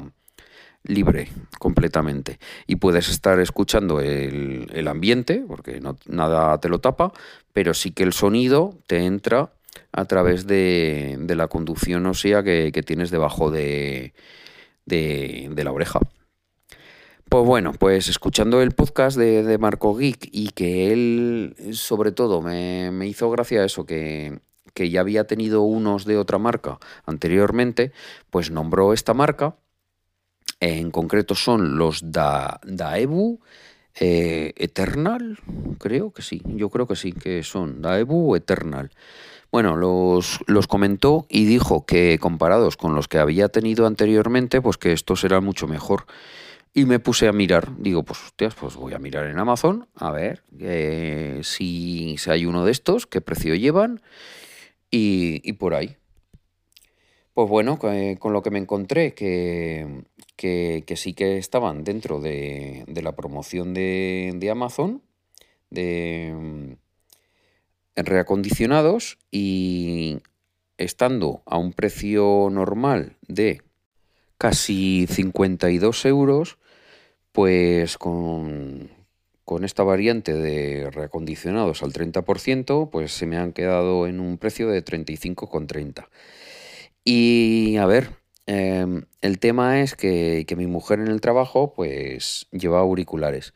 libre 0.84 1.28
completamente 1.58 2.38
y 2.66 2.76
puedes 2.76 3.08
estar 3.08 3.40
escuchando 3.40 4.00
el, 4.00 4.86
ambiente 4.86 5.42
porque 5.48 5.80
nada 6.08 6.60
te 6.60 6.68
lo 6.68 6.80
tapa, 6.80 7.14
pero 7.54 7.72
sí 7.72 7.92
que 7.92 8.02
el 8.02 8.12
sonido 8.12 8.74
te 8.86 9.06
entra 9.06 9.48
a 9.92 10.04
través 10.04 10.46
de, 10.46 11.18
la 11.26 11.48
conducción 11.48 12.04
ósea 12.04 12.42
que, 12.42 12.70
que 12.70 12.82
tienes 12.82 13.10
debajo 13.10 13.50
de, 13.50 14.12
de 14.84 15.64
la 15.64 15.72
oreja. 15.72 16.00
Pues 17.30 17.46
bueno, 17.46 17.72
pues 17.78 18.08
escuchando 18.08 18.60
el 18.60 18.72
podcast 18.72 19.16
de, 19.16 19.56
Marco 19.56 19.94
Geek 19.94 20.30
y 20.32 20.48
que 20.48 20.92
él, 20.92 21.54
sobre 21.74 22.10
todo, 22.10 22.42
me, 22.42 23.06
hizo 23.06 23.30
gracia 23.30 23.64
eso, 23.64 23.86
que, 23.86 24.40
ya 24.74 25.00
había 25.00 25.28
tenido 25.28 25.62
unos 25.62 26.06
de 26.06 26.18
otra 26.18 26.38
marca 26.38 26.80
anteriormente, 27.06 27.92
pues 28.30 28.50
nombró 28.50 28.92
esta 28.92 29.14
marca. 29.14 29.54
En 30.58 30.90
concreto 30.90 31.36
son 31.36 31.78
los 31.78 32.10
da, 32.10 32.58
Daebu 32.64 33.38
eh, 34.00 34.52
Eternal, 34.56 35.38
creo 35.78 36.10
que 36.12 36.22
sí, 36.22 36.42
yo 36.44 36.68
creo 36.68 36.88
que 36.88 36.96
sí, 36.96 37.12
que 37.12 37.44
son 37.44 37.80
Daebu 37.80 38.34
Eternal. 38.34 38.90
Bueno, 39.52 39.76
los, 39.76 40.40
los, 40.48 40.66
comentó 40.66 41.26
y 41.28 41.44
dijo 41.44 41.86
que 41.86 42.18
comparados 42.18 42.76
con 42.76 42.96
los 42.96 43.06
que 43.06 43.18
había 43.18 43.48
tenido 43.48 43.86
anteriormente, 43.86 44.60
pues 44.60 44.78
que 44.78 44.92
estos 44.92 45.22
eran 45.22 45.44
mucho 45.44 45.68
mejor. 45.68 46.06
Y 46.72 46.84
me 46.84 47.00
puse 47.00 47.26
a 47.26 47.32
mirar, 47.32 47.76
digo, 47.78 48.04
pues 48.04 48.22
hostias, 48.22 48.54
pues 48.54 48.76
voy 48.76 48.94
a 48.94 48.98
mirar 49.00 49.26
en 49.26 49.38
Amazon 49.38 49.88
a 49.96 50.12
ver 50.12 50.44
eh, 50.60 51.40
si, 51.42 52.16
hay 52.28 52.46
uno 52.46 52.64
de 52.64 52.70
estos, 52.70 53.06
qué 53.06 53.20
precio 53.20 53.56
llevan 53.56 54.00
y, 54.90 55.52
por 55.54 55.74
ahí. 55.74 55.96
Pues 57.34 57.48
bueno, 57.48 57.78
con 57.78 58.32
lo 58.32 58.42
que 58.42 58.50
me 58.50 58.60
encontré, 58.60 59.14
que, 59.14 60.04
sí 60.94 61.14
que 61.14 61.38
estaban 61.38 61.82
dentro 61.82 62.20
de, 62.20 62.84
la 63.02 63.16
promoción 63.16 63.74
de, 63.74 64.32
de 64.36 64.50
Amazon, 64.50 65.02
de 65.70 66.32
mm, 66.36 66.72
reacondicionados 67.96 69.18
y 69.32 70.18
estando 70.78 71.42
a 71.46 71.58
un 71.58 71.72
precio 71.72 72.48
normal 72.50 73.16
de 73.26 73.62
casi 74.38 75.06
52 75.08 76.04
euros, 76.06 76.58
pues 77.32 77.98
con, 77.98 78.90
esta 79.62 79.82
variante 79.82 80.32
de 80.32 80.90
reacondicionados 80.90 81.82
al 81.82 81.92
30%, 81.92 82.90
pues 82.90 83.12
se 83.12 83.26
me 83.26 83.36
han 83.36 83.52
quedado 83.52 84.06
en 84.06 84.20
un 84.20 84.38
precio 84.38 84.68
de 84.68 84.84
35,30. 84.84 86.08
Y 87.04 87.76
a 87.78 87.86
ver, 87.86 88.10
em, 88.46 89.04
el 89.22 89.38
tema 89.38 89.80
es 89.80 89.96
que, 89.96 90.44
que, 90.46 90.56
mi 90.56 90.66
mujer 90.66 91.00
en 91.00 91.08
el 91.08 91.20
trabajo 91.20 91.72
pues 91.74 92.46
lleva 92.52 92.80
auriculares 92.80 93.54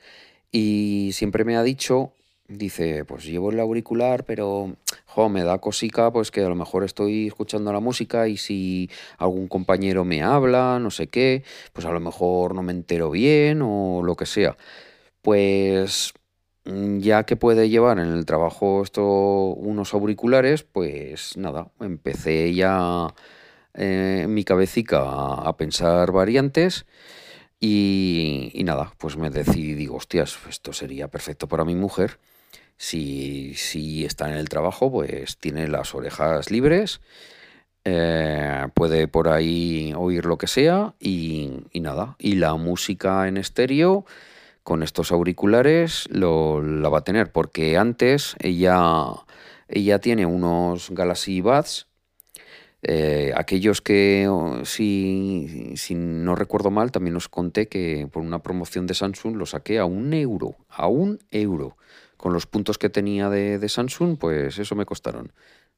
y 0.50 1.11
siempre 1.12 1.45
me 1.45 1.57
ha 1.57 1.62
dicho 1.62 2.14
dice, 2.48 3.04
pues 3.04 3.24
llevo 3.24 3.50
el 3.50 3.60
auricular, 3.60 4.24
pero 4.24 4.76
jo, 5.06 5.28
me 5.28 5.42
da 5.44 5.58
cosica, 5.58 6.12
pues 6.12 6.30
que 6.30 6.42
a 6.42 6.48
lo 6.48 6.54
mejor 6.54 6.84
estoy 6.84 7.28
escuchando 7.28 7.72
la 7.72 7.80
música 7.80 8.28
y 8.28 8.36
si 8.36 8.90
algún 9.18 9.48
compañero 9.48 10.04
me 10.04 10.22
habla, 10.22 10.78
no 10.80 10.90
sé 10.90 11.08
qué, 11.08 11.44
pues 11.72 11.86
a 11.86 11.92
lo 11.92 12.00
mejor 12.00 12.54
no 12.54 12.62
me 12.62 12.72
entero 12.72 13.10
bien 13.10 13.62
o 13.62 14.02
lo 14.02 14.16
que 14.16 14.26
sea. 14.26 14.56
Pues 15.22 16.14
ya 16.64 17.24
que 17.24 17.36
puede 17.36 17.68
llevar 17.68 17.98
en 17.98 18.08
el 18.12 18.26
trabajo 18.26 18.82
esto 18.82 19.02
unos 19.04 19.94
auriculares, 19.94 20.62
pues 20.64 21.36
nada, 21.36 21.70
empecé 21.80 22.54
ya 22.54 23.08
eh, 23.74 24.22
en 24.24 24.34
mi 24.34 24.44
cabecita 24.44 25.00
a, 25.02 25.56
pensar 25.56 26.12
variantes 26.12 26.86
y, 27.60 28.50
y, 28.54 28.64
nada, 28.64 28.92
pues 28.98 29.16
me 29.16 29.30
decidí, 29.30 29.74
digo, 29.74 29.96
hostias, 29.96 30.38
esto 30.48 30.72
sería 30.72 31.08
perfecto 31.08 31.48
para 31.48 31.64
mi 31.64 31.74
mujer. 31.74 32.18
Si, 32.76 33.54
si 33.54 34.04
está 34.04 34.28
en 34.28 34.37
el 34.37 34.49
trabajo, 34.49 34.90
pues 34.90 35.38
tiene 35.38 35.69
las 35.69 35.95
orejas 35.95 36.50
libres 36.50 37.00
eh, 37.87 38.66
puede 38.73 39.09
por 39.09 39.28
ahí 39.28 39.93
oír 39.97 40.25
lo 40.25 40.38
que 40.38 40.47
sea 40.47 40.95
y, 40.99 41.64
nada. 41.75 42.16
Y 42.19 42.37
la 42.37 42.54
música 42.54 43.28
en 43.28 43.37
estéreo 43.37 44.07
con 44.62 44.83
estos 44.83 45.12
auriculares 45.12 46.09
lo, 46.11 46.62
la 46.62 46.88
va 46.88 46.99
a 46.99 47.04
tener, 47.04 47.31
porque 47.31 47.76
antes 47.76 48.37
ella, 48.40 49.04
ella 49.69 49.99
tiene 49.99 50.25
unos 50.25 50.90
Galaxy 50.90 51.43
Buds, 51.43 51.87
eh, 52.83 53.33
aquellos 53.37 53.83
que, 53.83 54.28
si, 54.64 55.75
si, 55.76 55.95
no 55.95 56.35
recuerdo 56.35 56.71
mal, 56.71 56.90
también 56.90 57.16
os 57.16 57.28
conté 57.28 57.69
que 57.69 58.09
por 58.11 58.23
una 58.23 58.43
promoción 58.43 58.87
de 58.87 58.95
Samsung 58.95 59.37
lo 59.37 59.45
saqué 59.45 59.78
a 59.78 59.85
un 59.85 60.14
euro, 60.14 60.57
a 60.71 60.87
un 60.87 61.19
euro. 61.31 61.76
Con 62.25 62.33
los 62.33 62.47
puntos 62.47 62.78
que 62.78 62.88
tenía 62.88 63.28
de, 63.28 63.69
Samsung, 63.69 64.16
pues 64.16 64.59
eso 64.59 64.75
me 64.75 64.87
costaron 64.87 65.31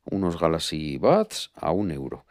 unos 0.04 0.38
Galaxy 0.38 0.96
Buds 0.96 1.50
a 1.56 1.72
un 1.72 1.90
euro. 1.90 2.24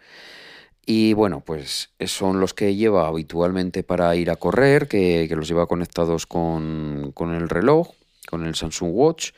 Y 0.85 1.11
bueno, 1.11 1.41
pues 1.41 1.89
son 2.05 2.39
los 2.39 2.53
que 2.53 2.77
lleva 2.77 3.07
habitualmente 3.07 3.83
para 3.83 4.15
ir 4.15 4.31
a 4.31 4.37
correr, 4.37 4.87
que, 4.87 5.27
los 5.35 5.49
lleva 5.49 5.67
conectados 5.67 6.25
con, 6.25 7.13
el 7.19 7.49
reloj, 7.49 7.89
con 8.29 8.45
el 8.45 8.55
Samsung 8.55 8.91
Watch. 8.93 9.31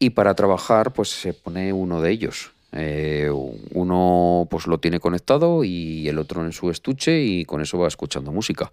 Y 0.00 0.10
para 0.10 0.34
trabajar, 0.34 0.92
pues 0.92 1.10
se 1.10 1.32
pone 1.32 1.72
uno 1.72 2.02
de 2.02 2.10
ellos. 2.10 2.50
Eh, 2.72 3.30
uno 3.72 4.48
pues 4.50 4.66
lo 4.66 4.78
tiene 4.80 4.98
conectado 4.98 5.62
y 5.62 6.08
el 6.08 6.18
otro 6.18 6.44
en 6.44 6.50
su 6.50 6.70
estuche 6.70 7.22
y 7.22 7.44
con 7.44 7.60
eso 7.60 7.78
va 7.78 7.86
escuchando 7.86 8.32
música. 8.32 8.68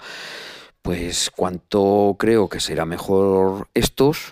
Pues 0.82 1.30
cuánto 1.30 2.16
creo 2.18 2.50
que 2.50 2.60
será 2.60 2.86
mejor 2.86 3.68
estos 3.76 4.32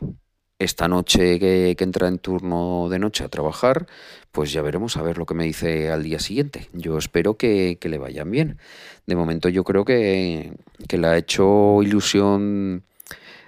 esta 0.63 0.88
noche 0.88 1.39
que, 1.39 1.75
entra 1.79 2.08
en 2.08 2.20
turno 2.20 2.88
de 2.89 3.00
noche 3.00 3.24
a 3.24 3.29
trabajar, 3.29 3.88
pues 4.32 4.51
ya 4.51 4.62
veremos 4.62 4.98
a 4.98 5.01
ver 5.01 5.17
lo 5.17 5.25
que 5.25 5.34
me 5.34 5.43
dice 5.43 5.91
al 5.91 6.03
día 6.03 6.20
siguiente. 6.20 6.70
Yo 6.74 6.98
espero 6.98 7.38
que, 7.38 7.77
le 7.82 7.98
vayan 7.98 8.32
bien. 8.32 8.58
De 9.05 9.15
momento 9.15 9.50
yo 9.50 9.63
creo 9.63 9.86
que, 9.86 10.53
le 10.89 11.08
ha 11.08 11.17
hecho 11.17 11.82
ilusión 11.84 12.84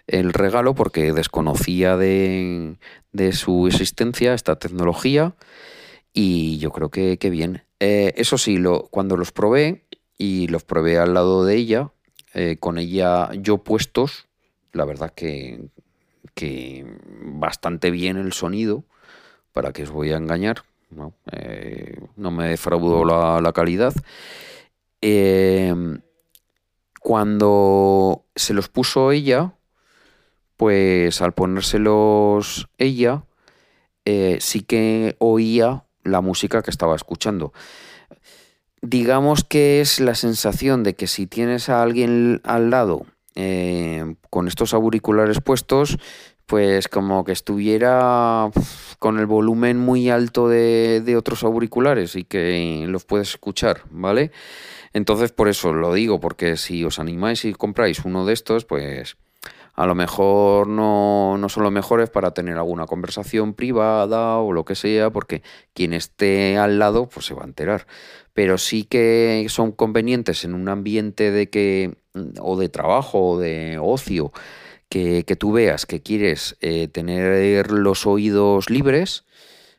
el 0.08 0.34
regalo 0.34 0.76
porque 0.76 1.14
desconocía 1.14 1.98
de, 1.98 2.78
su 3.32 3.68
existencia 3.68 4.34
esta 4.34 4.58
tecnología 4.58 5.36
y 6.14 6.58
yo 6.60 6.72
creo 6.72 6.90
que, 6.90 7.18
bien. 7.30 7.64
Eh, 7.80 8.14
eso 8.18 8.38
sí, 8.38 8.58
lo, 8.58 8.88
cuando 8.90 9.18
los 9.18 9.32
probé 9.32 9.86
y 10.18 10.48
los 10.48 10.64
probé 10.64 10.98
al 10.98 11.14
lado 11.14 11.46
de 11.46 11.56
ella, 11.56 11.92
eh, 12.34 12.58
con 12.60 12.78
ella 12.78 13.30
yo 13.34 13.60
puestos, 13.60 14.28
la 14.72 14.86
verdad 14.86 15.14
que, 15.14 15.70
que 16.36 16.86
bastante 17.22 17.90
bien 17.90 18.18
el 18.18 18.34
sonido, 18.34 18.84
para 19.54 19.72
que 19.72 19.84
os 19.84 19.90
voy 19.90 20.12
a 20.12 20.18
engañar, 20.18 20.64
no, 20.92 21.14
eh, 21.32 22.00
me 22.18 22.50
defraudó 22.50 23.06
la, 23.06 23.54
calidad. 23.54 23.94
Em, 25.02 26.02
cuando 27.00 28.26
se 28.36 28.54
los 28.54 28.70
puso 28.70 29.12
ella, 29.12 29.54
pues 30.58 31.22
al 31.22 31.34
ponérselos 31.34 32.68
ella, 32.78 33.24
eh, 34.06 34.38
sí 34.40 34.62
que 34.62 35.16
oía 35.20 35.86
la 36.04 36.22
música 36.22 36.62
que 36.62 36.72
estaba 36.72 36.96
escuchando. 36.96 37.54
Digamos 38.82 39.44
que 39.44 39.82
es 39.82 40.00
la 40.00 40.16
sensación 40.16 40.84
de 40.84 40.96
que 40.96 41.08
si 41.08 41.28
tienes 41.28 41.70
a 41.70 41.82
alguien 41.82 42.42
al 42.44 42.70
lado 42.70 43.06
eh, 43.36 44.16
con 44.30 44.48
estos 44.48 44.74
auriculares 44.74 45.42
puestos, 45.42 45.98
pues 46.46 46.88
como 46.88 47.24
que 47.24 47.32
estuviera 47.32 48.50
con 49.00 49.20
el 49.20 49.26
volumen 49.26 49.78
muy 49.78 50.10
alto 50.10 50.48
de, 50.48 51.02
de, 51.04 51.18
otros 51.18 51.44
auriculares 51.44 52.16
y 52.16 52.24
que 52.24 52.86
los 52.88 53.06
puedes 53.06 53.30
escuchar, 53.30 53.82
¿vale? 53.90 54.32
Entonces 54.94 55.32
por 55.32 55.50
eso 55.50 55.74
lo 55.74 55.94
digo, 55.94 56.20
porque 56.20 56.56
si 56.56 56.84
os 56.84 57.00
animáis 57.00 57.46
y 57.46 57.54
compráis 57.54 58.06
uno 58.06 58.26
de 58.26 58.34
estos, 58.34 58.66
pues 58.66 59.18
a 59.76 59.86
lo 59.86 59.96
mejor 59.96 60.68
no, 60.68 61.38
no 61.38 61.50
son 61.50 61.64
los 61.64 61.72
mejores 61.72 62.10
para 62.10 62.32
tener 62.32 62.58
alguna 62.58 62.86
conversación 62.86 63.54
privada 63.54 64.38
o 64.38 64.54
lo 64.54 64.64
que 64.64 64.76
sea, 64.76 65.10
porque 65.10 65.44
quien 65.74 65.94
esté 65.94 66.58
al 66.58 66.80
lado 66.80 67.10
pues 67.10 67.26
se 67.26 67.34
va 67.34 67.44
a 67.44 67.48
enterar. 67.48 67.86
Pero 68.34 68.58
sí 68.58 68.84
que 68.84 69.46
son 69.50 69.72
convenientes 69.72 70.46
en 70.46 70.54
un 70.54 70.70
ambiente 70.70 71.32
de 71.32 71.50
que 71.50 71.98
o 72.40 72.58
de 72.58 72.70
trabajo 72.70 73.32
o 73.32 73.40
de 73.40 73.78
ocio, 73.82 74.32
que, 74.90 75.36
tú 75.38 75.52
veas 75.52 75.86
que 75.86 76.02
quieres 76.02 76.58
eh, 76.62 76.88
tener 76.88 77.72
los 77.72 78.06
oídos 78.06 78.70
libres, 78.70 79.26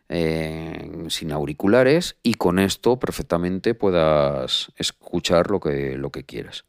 eh, 0.09 1.07
sin 1.09 1.33
auriculares, 1.33 2.17
y 2.23 2.35
con 2.35 2.59
esto 2.59 2.99
perfectamente 2.99 3.75
puedas 3.75 4.73
escuchar 4.77 5.51
lo 5.51 5.61
que, 5.61 5.97
lo 5.97 6.11
que 6.11 6.25
quieras. 6.25 6.65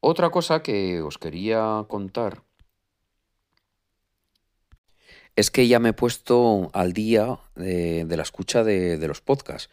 Otra 0.00 0.30
cosa 0.30 0.62
que 0.62 1.00
os 1.00 1.18
quería 1.18 1.84
contar 1.88 2.42
es 5.36 5.50
que 5.50 5.68
ya 5.68 5.78
me 5.78 5.90
he 5.90 5.92
puesto 5.92 6.70
al 6.72 6.92
día 6.92 7.38
de, 7.54 8.04
la 8.08 8.22
escucha 8.22 8.64
de, 8.64 8.98
de 8.98 9.08
los 9.08 9.20
podcasts. 9.20 9.70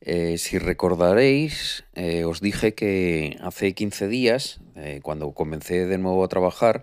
Eh, 0.00 0.38
si 0.38 0.58
recordaréis, 0.58 1.84
eh, 1.94 2.24
os 2.24 2.40
dije 2.40 2.74
que 2.74 3.36
hace 3.40 3.74
15 3.74 4.08
días, 4.08 4.60
eh, 4.76 5.00
cuando 5.02 5.32
comencé 5.32 5.86
de 5.86 5.98
nuevo 5.98 6.22
a 6.24 6.28
trabajar, 6.28 6.82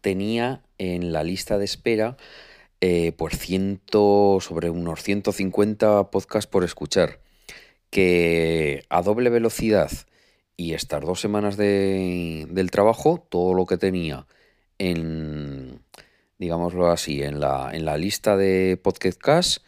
tenía 0.00 0.62
en 0.78 1.12
la 1.12 1.24
lista 1.24 1.58
de 1.58 1.64
espera 1.64 2.16
por 3.16 3.32
ciento, 3.36 4.38
sobre 4.40 4.68
unos 4.68 5.04
150 5.04 6.10
podcasts 6.10 6.50
por 6.50 6.64
escuchar, 6.64 7.20
que 7.90 8.84
a 8.88 9.02
doble 9.02 9.30
velocidad 9.30 9.90
y 10.56 10.74
estas 10.74 11.02
dos 11.02 11.20
semanas 11.20 11.56
del 11.56 12.70
trabajo, 12.72 13.24
todo 13.30 13.54
lo 13.54 13.66
que 13.66 13.78
tenía 13.78 14.26
en, 14.78 15.80
digámoslo 16.38 16.90
así, 16.90 17.22
en 17.22 17.38
la, 17.38 17.70
en 17.72 17.84
la 17.84 17.96
lista 17.96 18.36
de 18.36 18.76
podcast 18.82 19.62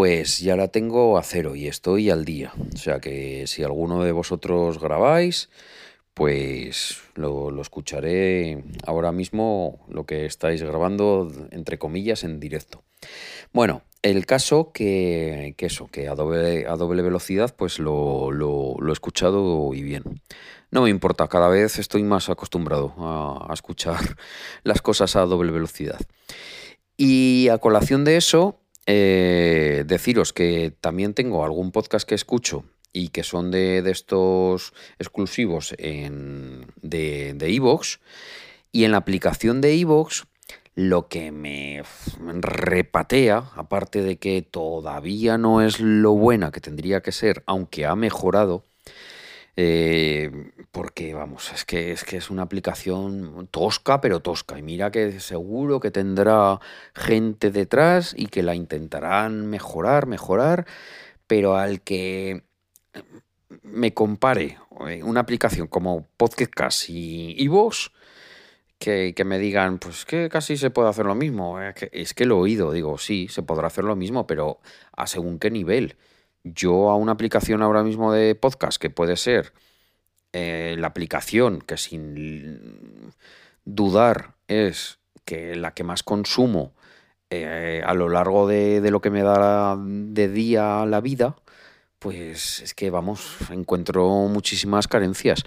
pues 0.00 0.38
ya 0.38 0.56
la 0.56 0.68
tengo 0.68 1.18
a 1.18 1.22
cero 1.22 1.54
y 1.54 1.66
estoy 1.66 2.08
al 2.08 2.24
día. 2.24 2.54
O 2.74 2.78
sea 2.78 3.00
que 3.00 3.46
si 3.46 3.62
alguno 3.62 4.02
de 4.02 4.12
vosotros 4.12 4.80
grabáis, 4.80 5.50
pues 6.14 7.02
lo, 7.16 7.60
escucharé 7.60 8.64
ahora 8.86 9.12
mismo 9.12 9.84
lo 9.90 10.06
que 10.06 10.24
estáis 10.24 10.62
grabando, 10.62 11.30
entre 11.50 11.78
comillas, 11.78 12.24
en 12.24 12.40
directo. 12.40 12.82
Bueno, 13.52 13.82
el 14.00 14.24
caso 14.24 14.72
que, 14.72 15.54
eso, 15.58 15.88
que 15.88 16.08
a 16.08 16.14
doble, 16.14 16.66
a 16.66 16.76
doble 16.76 17.02
velocidad, 17.02 17.54
pues 17.54 17.78
lo, 17.78 18.32
lo, 18.32 18.76
he 18.88 18.92
escuchado 18.92 19.74
y 19.74 19.82
bien. 19.82 20.22
No 20.70 20.80
me 20.80 20.88
importa, 20.88 21.28
cada 21.28 21.50
vez 21.50 21.78
estoy 21.78 22.04
más 22.04 22.30
acostumbrado 22.30 22.94
a, 22.96 23.48
a 23.50 23.52
escuchar 23.52 24.00
las 24.62 24.80
cosas 24.80 25.14
a 25.14 25.26
doble 25.26 25.52
velocidad. 25.52 26.00
Y 26.96 27.48
a 27.48 27.58
colación 27.58 28.06
de 28.06 28.16
eso, 28.16 28.60
eh, 28.86 29.84
deciros 29.86 30.32
que 30.32 30.72
también 30.80 31.14
tengo 31.14 31.44
algún 31.44 31.72
podcast 31.72 32.08
que 32.08 32.14
escucho 32.14 32.64
y 32.92 33.08
que 33.08 33.22
son 33.22 33.50
de, 33.50 33.78
estos 33.90 34.72
exclusivos 34.98 35.74
en, 35.78 36.66
de 36.82 37.36
Evox. 37.40 38.00
y 38.72 38.84
en 38.84 38.92
la 38.92 38.98
aplicación 38.98 39.60
de 39.60 39.74
Evox, 39.74 40.26
lo 40.74 41.08
que 41.08 41.32
me 41.32 41.82
repatea, 42.40 43.50
aparte 43.54 44.02
de 44.02 44.16
que 44.16 44.42
todavía 44.42 45.36
no 45.36 45.62
es 45.62 45.80
lo 45.80 46.12
buena 46.12 46.52
que 46.52 46.60
tendría 46.60 47.02
que 47.02 47.12
ser, 47.12 47.42
aunque 47.46 47.86
ha 47.86 47.94
mejorado, 47.96 48.64
eh, 49.62 50.30
porque 50.72 51.12
vamos, 51.12 51.52
es 51.52 51.66
que, 51.66 51.92
es 51.92 52.04
que 52.04 52.16
es 52.16 52.30
una 52.30 52.40
aplicación 52.40 53.46
tosca, 53.50 54.00
pero 54.00 54.20
tosca. 54.20 54.58
Y 54.58 54.62
mira 54.62 54.90
que 54.90 55.20
seguro 55.20 55.80
que 55.80 55.90
tendrá 55.90 56.60
gente 56.94 57.50
detrás 57.50 58.14
y 58.16 58.28
que 58.28 58.42
la 58.42 58.54
intentarán 58.54 59.50
mejorar, 59.50 60.06
mejorar, 60.06 60.66
pero 61.26 61.56
al 61.56 61.82
que 61.82 62.44
me 63.62 63.92
compare 63.92 64.56
eh, 64.88 65.02
una 65.02 65.20
aplicación 65.20 65.66
como 65.66 66.08
Podcast 66.16 66.88
y 66.88 67.36
Evox, 67.44 67.92
que, 68.78 69.12
que, 69.14 69.24
me 69.24 69.38
digan, 69.38 69.78
pues 69.78 70.06
que 70.06 70.30
casi 70.30 70.56
se 70.56 70.70
puede 70.70 70.88
hacer 70.88 71.04
lo 71.04 71.14
mismo. 71.14 71.60
Es 71.60 71.74
que, 71.74 71.90
es 71.92 72.14
que 72.14 72.24
lo 72.24 72.36
he 72.36 72.40
oído, 72.40 72.72
digo, 72.72 72.96
sí, 72.96 73.28
se 73.28 73.42
podrá 73.42 73.66
hacer 73.66 73.84
lo 73.84 73.94
mismo, 73.94 74.26
pero 74.26 74.60
a 74.96 75.06
según 75.06 75.38
qué 75.38 75.50
nivel 75.50 75.96
yo 76.44 76.90
a 76.90 76.96
una 76.96 77.12
aplicación 77.12 77.62
ahora 77.62 77.82
mismo 77.82 78.12
de 78.12 78.34
podcast 78.34 78.80
que 78.80 78.90
puede 78.90 79.16
ser 79.16 79.52
eh, 80.32 80.76
la 80.78 80.88
aplicación 80.88 81.60
que 81.60 81.76
sin 81.76 83.12
dudar 83.64 84.34
es 84.48 84.98
que 85.24 85.56
la 85.56 85.74
que 85.74 85.84
más 85.84 86.02
consumo 86.02 86.72
eh, 87.30 87.82
a 87.84 87.94
lo 87.94 88.08
largo 88.08 88.48
de, 88.48 88.80
lo 88.90 89.00
que 89.00 89.10
me 89.10 89.22
da 89.22 89.76
de 89.78 90.28
día 90.28 90.84
la 90.86 91.00
vida, 91.00 91.36
pues 92.00 92.60
es 92.60 92.74
que, 92.74 92.90
vamos, 92.90 93.36
encuentro 93.50 94.08
muchísimas 94.28 94.88
carencias. 94.88 95.44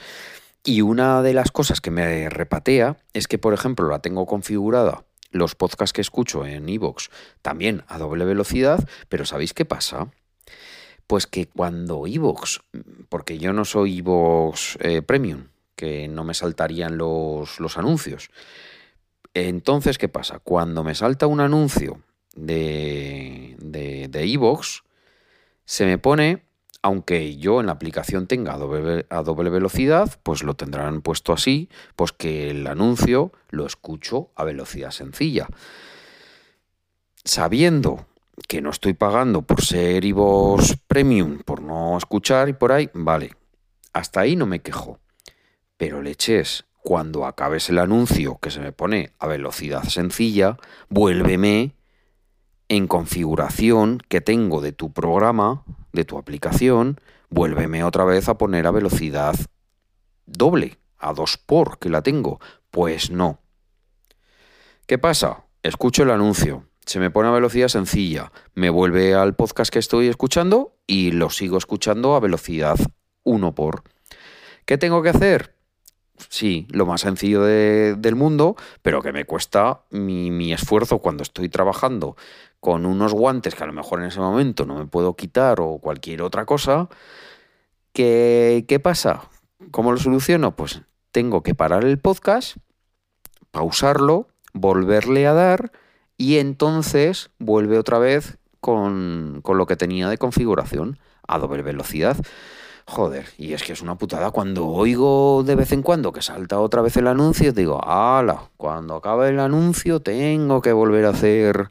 Y 0.64 0.82
una 0.82 1.22
de 1.22 1.34
las 1.34 1.52
cosas 1.52 1.82
que 1.82 1.92
me 1.92 2.30
repatea 2.30 2.98
es 3.14 3.28
que, 3.28 3.38
por 3.38 3.54
ejemplo, 3.54 3.90
la 3.90 4.00
tengo 4.00 4.26
configurada 4.26 5.04
los 5.32 5.56
podcasts 5.56 5.94
que 5.94 6.02
escucho 6.02 6.46
en 6.46 6.70
iVoox 6.70 7.10
también 7.42 7.84
a 7.88 7.98
doble 7.98 8.24
velocidad, 8.24 8.88
pero 9.10 9.26
¿sabéis 9.26 9.54
qué 9.54 9.66
pasa? 9.66 10.10
Pues 11.08 11.28
que 11.28 11.48
cuando 11.48 12.08
iVoox, 12.08 12.60
porque 13.10 13.38
yo 13.38 13.54
no 13.54 13.66
soy 13.66 13.98
iVoox 13.98 14.78
eh, 14.80 15.02
Premium, 15.02 15.48
que 15.76 16.08
no 16.08 16.24
me 16.24 16.34
saltarían 16.34 16.98
los, 16.98 17.60
los 17.60 17.78
anuncios. 17.78 18.30
Entonces, 19.34 19.98
¿qué 19.98 20.10
pasa? 20.10 20.40
Cuando 20.40 20.84
me 20.84 20.96
salta 20.96 21.28
un 21.28 21.40
anuncio 21.40 22.02
de 22.36 23.56
de 23.60 24.26
iVoox, 24.26 24.84
se 25.66 25.86
me 25.86 25.98
pone 25.98 26.44
aunque 26.84 27.38
yo 27.38 27.62
en 27.62 27.68
la 27.68 27.72
aplicación 27.72 28.28
tenga 28.28 28.54
a 28.54 28.58
doble, 28.58 29.50
velocidad, 29.50 30.20
pues 30.22 30.44
lo 30.44 30.54
tendrán 30.56 31.02
puesto 31.02 31.32
así, 31.32 31.70
pues 31.96 32.12
que 32.12 32.52
el 32.52 32.68
anuncio 32.68 33.32
lo 33.50 33.66
escucho 33.66 34.32
a 34.36 34.44
velocidad 34.44 34.92
sencilla. 34.92 35.48
Sabiendo 37.24 38.06
que 38.48 38.62
no 38.62 38.70
estoy 38.70 38.94
pagando 38.94 39.44
por 39.44 39.62
ser 39.62 40.06
iVoox 40.06 40.78
Premium, 40.88 41.40
por 41.40 41.62
no 41.62 41.98
escuchar 41.98 42.50
y 42.50 42.54
por 42.54 42.72
ahí, 42.72 42.90
vale, 42.94 43.36
hasta 43.94 44.22
ahí 44.22 44.36
no 44.36 44.46
me 44.46 44.62
quejo. 44.62 45.00
Pero 45.78 46.02
leches, 46.02 46.66
cuando 46.82 47.26
acabes 47.26 47.70
el 47.70 47.80
anuncio 47.80 48.40
que 48.42 48.52
se 48.52 48.60
me 48.60 48.72
pone 48.72 49.12
a 49.20 49.28
velocidad 49.28 49.84
sencilla, 49.84 50.58
vuélveme 50.90 51.76
en 52.70 52.88
configuración 52.88 54.00
que 54.10 54.22
tengo 54.22 54.62
de 54.62 54.72
tu 54.72 54.92
programa, 54.92 55.64
de 55.92 56.06
tu 56.06 56.18
aplicación, 56.18 57.00
vuélveme 57.30 57.84
otra 57.84 58.04
vez 58.04 58.30
a 58.30 58.38
poner 58.38 58.68
a 58.68 58.72
velocidad 58.72 59.36
doble, 60.26 60.78
a 60.98 61.14
2 61.14 61.38
por 61.38 61.80
que 61.80 61.90
la 61.90 62.02
tengo. 62.02 62.40
Pues 62.72 63.12
no. 63.12 63.40
¿Qué 64.88 64.98
pasa? 64.98 65.46
Escucho 65.62 66.04
el 66.04 66.12
anuncio, 66.12 66.66
se 66.86 67.00
me 67.00 67.12
pone 67.12 67.30
a 67.30 67.32
velocidad 67.32 67.68
sencilla, 67.68 68.32
me 68.56 68.70
vuelve 68.70 69.16
al 69.16 69.36
podcast 69.36 69.72
que 69.72 69.80
estoy 69.80 70.08
escuchando 70.08 70.76
y 70.86 71.12
lo 71.12 71.30
sigo 71.30 71.58
escuchando 71.58 72.16
a 72.16 72.20
velocidad 72.20 72.78
1 73.24 73.56
por. 73.56 73.84
¿Qué 74.66 74.78
tengo 74.78 75.02
que 75.02 75.10
hacer? 75.10 75.56
Sí, 76.30 76.68
lo 76.70 76.86
más 76.86 77.02
sencillo 77.02 77.42
del 77.44 78.16
mundo, 78.16 78.56
pero 78.82 79.02
que 79.02 79.12
me 79.12 79.26
cuesta 79.26 79.82
mi, 79.90 80.54
esfuerzo 80.54 81.00
cuando 81.00 81.24
estoy 81.24 81.50
trabajando 81.50 82.16
con 82.60 82.86
unos 82.86 83.14
guantes 83.14 83.56
que 83.56 83.64
a 83.64 83.68
lo 83.68 83.74
mejor 83.74 84.00
en 84.00 84.08
ese 84.08 84.20
momento 84.20 84.66
no 84.66 84.76
me 84.76 84.86
puedo 84.86 85.16
quitar 85.16 85.60
o 85.60 85.80
cualquier 85.80 86.22
otra 86.22 86.46
cosa, 86.46 86.88
¿qué, 87.92 88.66
qué 88.68 88.80
pasa? 88.80 89.30
¿Cómo 89.72 89.92
lo 89.92 89.98
soluciono? 89.98 90.56
Pues 90.56 90.82
tengo 91.12 91.44
que 91.44 91.56
parar 91.56 91.84
el 91.84 92.00
podcast, 92.00 92.58
pausarlo, 93.52 94.28
volverle 94.54 95.28
a 95.28 95.34
dar 95.34 95.72
y 96.18 96.38
entonces 96.38 97.30
vuelve 97.40 97.78
otra 97.78 98.00
vez 98.00 98.38
con, 98.60 99.40
con 99.44 99.58
lo 99.58 99.66
que 99.66 99.76
tenía 99.76 100.10
de 100.10 100.18
configuración 100.18 101.00
a 101.28 101.40
doble 101.40 101.64
velocidad. 101.64 102.18
Joder, 102.86 103.26
y 103.38 103.54
es 103.54 103.64
que 103.64 103.72
es 103.74 103.82
una 103.82 103.96
putada. 103.96 104.32
Cuando 104.32 104.68
oigo 104.68 105.44
de 105.44 105.56
vez 105.56 105.72
en 105.72 105.84
cuando 105.84 106.12
que 106.12 106.22
salta 106.22 106.60
otra 106.60 106.82
vez 106.82 106.98
el 106.98 107.08
anuncio, 107.08 107.54
digo, 107.54 107.82
ala, 107.84 108.50
cuando 108.58 108.96
acabe 108.96 109.30
el 109.30 109.40
anuncio 109.40 110.02
tengo 110.02 110.62
que 110.62 110.74
volver 110.74 111.06
a 111.06 111.10
hacer 111.10 111.70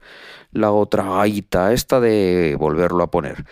la 0.52 0.72
otra 0.72 1.04
gaita 1.04 1.72
esta 1.72 2.00
de 2.00 2.56
volverlo 2.58 3.04
a 3.04 3.10
poner. 3.10 3.44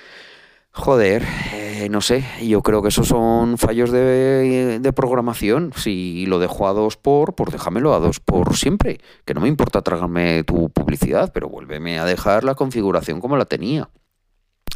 Joder, 0.72 1.24
eh, 1.52 1.88
no 1.90 2.00
sé, 2.00 2.24
yo 2.42 2.62
creo 2.62 2.80
que 2.80 2.88
esos 2.88 3.09
son 3.09 3.59
fallos 3.59 3.90
de, 3.90 4.78
de, 4.80 4.92
programación. 4.92 5.72
Si 5.74 6.26
lo 6.26 6.38
dejo 6.38 6.68
a 6.68 6.72
dos 6.72 6.96
por, 6.96 7.35
pues 7.35 7.50
déjamelo 7.50 7.92
a 7.92 7.98
dos 7.98 8.20
por 8.20 8.56
siempre. 8.56 9.00
Que 9.24 9.35
no 9.35 9.40
me 9.40 9.48
importa 9.48 9.83
tragarme 9.83 10.44
tu 10.44 10.70
publicidad, 10.70 11.33
pero 11.33 11.48
vuélveme 11.48 11.98
a 11.98 12.04
dejar 12.04 12.44
la 12.44 12.54
configuración 12.54 13.20
como 13.20 13.37
la 13.37 13.46
tenía. 13.46 13.90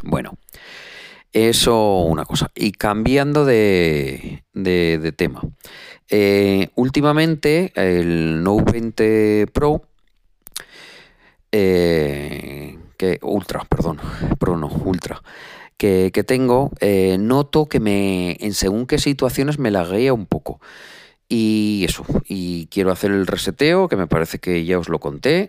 Bueno, 0.03 0.37
eso 1.35 2.03
una 2.03 2.25
cosa. 2.25 2.51
Y 2.55 2.73
cambiando 2.73 3.45
de, 3.45 4.45
de, 4.53 5.13
tema. 5.17 5.43
Eh, 6.09 6.71
últimamente 6.77 7.73
el 7.75 8.43
Note 8.43 8.73
20 8.73 9.47
Pro, 9.53 9.83
eh, 11.51 12.79
que 12.97 13.19
Ultra, 13.23 13.65
perdón, 13.69 13.99
Pro 14.39 14.57
no, 14.57 14.69
Ultra, 14.69 15.21
que, 15.77 16.25
tengo, 16.27 16.71
eh, 16.81 17.17
noto 17.19 17.67
que 17.67 17.81
me, 17.81 18.37
en 18.41 18.55
según 18.55 18.87
qué 18.87 18.99
situaciones 18.99 19.59
me 19.59 19.71
laguea 19.71 20.13
un 20.13 20.27
poco. 20.27 20.61
Y 21.29 21.85
eso, 21.87 22.05
y 22.29 22.67
quiero 22.67 22.93
hacer 22.93 23.11
el 23.11 23.27
reseteo, 23.27 23.89
que 23.89 23.97
me 23.97 24.07
parece 24.07 24.39
que 24.39 24.65
ya 24.65 24.79
os 24.79 24.89
lo 24.89 25.01
conté, 25.01 25.49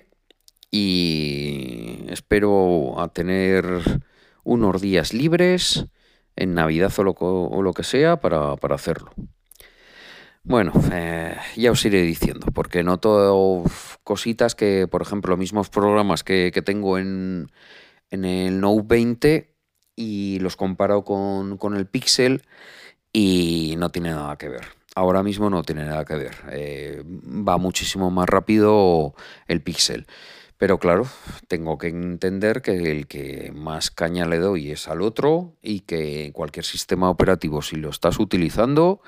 y 0.71 2.05
espero 2.09 2.99
a 2.99 3.09
tener 3.09 4.01
unos 4.43 4.81
días 4.81 5.13
libres 5.13 5.85
en 6.35 6.53
Navidad 6.53 6.91
o 6.97 7.61
lo, 7.61 7.73
que 7.73 7.83
sea 7.83 8.19
para, 8.19 8.53
hacerlo. 8.53 9.11
Bueno, 10.43 10.73
eh, 10.91 11.35
ya 11.55 11.71
os 11.71 11.83
iré 11.85 12.01
diciendo, 12.03 12.47
porque 12.53 12.83
noto 12.83 13.63
cositas 14.03 14.53
que, 14.55 14.87
por 14.87 15.01
ejemplo, 15.01 15.31
los 15.31 15.39
mismos 15.39 15.69
programas 15.69 16.23
que, 16.23 16.51
tengo 16.63 16.97
en, 16.97 17.51
en, 18.11 18.25
el 18.25 18.59
Note 18.59 18.83
20 18.85 19.54
y 19.95 20.39
los 20.39 20.55
comparo 20.55 21.03
con, 21.03 21.57
con, 21.57 21.75
el 21.75 21.85
Pixel 21.87 22.43
y 23.13 23.75
no 23.77 23.89
tiene 23.89 24.11
nada 24.11 24.37
que 24.37 24.49
ver. 24.49 24.65
Ahora 24.95 25.23
mismo 25.23 25.49
no 25.49 25.63
tiene 25.63 25.85
nada 25.85 26.05
que 26.05 26.15
ver. 26.15 26.35
Eh, 26.51 27.03
va 27.05 27.57
muchísimo 27.57 28.11
más 28.11 28.27
rápido 28.27 29.13
el 29.47 29.61
Pixel. 29.61 30.07
Pero 30.57 30.79
claro, 30.79 31.05
tengo 31.49 31.77
que 31.77 31.87
entender 31.87 32.61
que 32.61 32.91
el 32.91 33.07
que 33.07 33.51
más 33.53 33.91
caña 33.91 34.25
le 34.25 34.39
doy 34.39 34.71
es 34.71 34.87
al 34.87 35.01
otro 35.01 35.53
y 35.61 35.81
que 35.81 36.31
cualquier 36.33 36.63
sistema 36.63 37.09
operativo, 37.09 37.61
si 37.61 37.75
lo 37.75 37.89
estás 37.89 38.19
utilizando, 38.19 39.01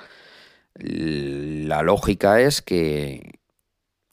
la 0.76 1.84
lógica 1.84 2.42
es 2.42 2.62
que 2.62 3.40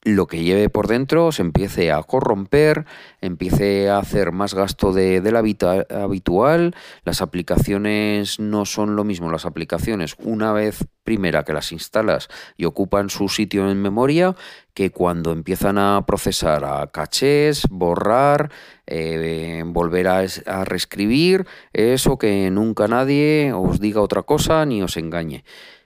lo 0.05 0.27
que 0.27 0.43
lleve 0.43 0.69
por 0.69 0.87
dentro 0.87 1.31
se 1.31 1.41
empiece 1.41 1.91
a 1.91 2.01
corromper, 2.03 2.85
empiece 3.21 3.89
a 3.89 3.97
hacer 3.97 4.31
más 4.31 4.53
gasto 4.53 4.93
de, 4.93 5.19
la 5.31 5.39
habitual, 5.39 6.75
las 7.03 7.23
aplicaciones 7.23 8.39
no 8.39 8.65
son 8.65 8.95
lo 8.95 9.03
mismo, 9.03 9.31
las 9.31 9.47
aplicaciones 9.47 10.15
una 10.19 10.53
vez 10.53 10.85
primera 11.03 11.43
que 11.43 11.53
las 11.53 11.71
instalas 11.71 12.29
y 12.55 12.65
ocupan 12.65 13.09
su 13.09 13.29
sitio 13.29 13.69
en 13.69 13.81
memoria, 13.81 14.35
que 14.75 14.91
cuando 14.91 15.31
empiezan 15.31 15.79
a 15.79 16.05
procesar 16.05 16.65
a 16.65 16.85
cachés, 16.91 17.63
borrar, 17.71 18.51
eh, 18.85 19.63
volver 19.65 20.07
a, 20.07 20.19
a 20.45 20.65
reescribir, 20.65 21.47
eso 21.73 22.19
que 22.19 22.51
nunca 22.51 22.87
nadie 22.87 23.53
os 23.53 23.79
diga 23.79 24.01
otra 24.01 24.21
cosa 24.21 24.63
ni 24.67 24.83
os 24.83 24.97
engañe. 24.97 25.43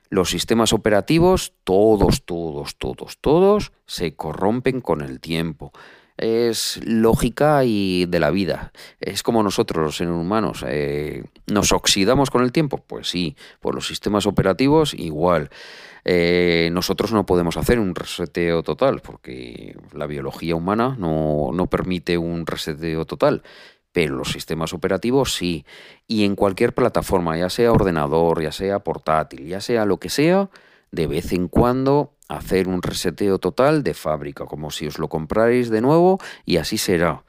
Los 0.10 0.32
sistemas 0.32 0.74
operativos, 0.74 1.54
todos, 1.64 2.24
todos, 2.26 2.78
todos, 2.78 3.18
todos, 3.20 3.72
se 3.86 4.16
corrompen 4.16 4.82
con 4.82 5.02
el 5.02 5.20
tiempo. 5.20 5.72
Es 6.18 6.82
lógica 6.84 7.64
y 7.64 8.06
de 8.08 8.20
la 8.20 8.32
vida. 8.32 8.74
Es 9.00 9.24
como 9.24 9.44
nosotros, 9.44 9.86
los 9.86 9.98
seres 9.98 10.14
humanos. 10.14 10.66
Eh, 10.68 11.24
¿Nos 11.48 11.72
oxidamos 11.72 12.30
con 12.30 12.44
el 12.44 12.52
tiempo? 12.52 12.84
Pues 12.86 13.08
sí. 13.08 13.38
Por 13.62 13.76
los 13.76 13.88
sistemas 13.88 14.26
operativos, 14.26 14.94
igual. 14.96 15.50
Eh, 16.04 16.70
nosotros 16.74 17.14
no 17.14 17.26
podemos 17.26 17.56
hacer 17.56 17.80
un 17.80 17.94
reseteo 17.94 18.64
total 18.64 19.02
porque 19.02 19.78
la 19.94 20.08
biología 20.08 20.56
humana 20.56 20.96
no, 20.98 21.52
no 21.54 21.68
permite 21.68 22.18
un 22.18 22.46
reseteo 22.46 23.06
total 23.06 23.44
pero 24.00 24.16
los 24.16 24.32
sistemas 24.32 24.72
operativos 24.72 25.34
sí. 25.34 25.66
Y 26.08 26.24
en 26.24 26.38
cualquier 26.38 26.74
plataforma, 26.74 27.38
ya 27.38 27.50
sea 27.50 27.74
ordenador, 27.74 28.42
ya 28.42 28.54
sea 28.54 28.80
portátil, 28.80 29.46
ya 29.46 29.60
sea 29.60 29.84
lo 29.84 29.98
que 29.98 30.08
sea, 30.08 30.50
de 30.90 31.06
vez 31.06 31.34
en 31.34 31.50
cuando 31.50 32.14
hacer 32.30 32.70
un 32.70 32.82
reseteo 32.82 33.40
total 33.40 33.84
de 33.84 33.94
fábrica, 33.94 34.46
como 34.46 34.72
si 34.72 34.88
os 34.88 35.00
lo 35.00 35.10
compráis 35.10 35.70
de 35.70 35.82
nuevo 35.82 36.18
y 36.46 36.56
así 36.56 36.78
será. 36.78 37.26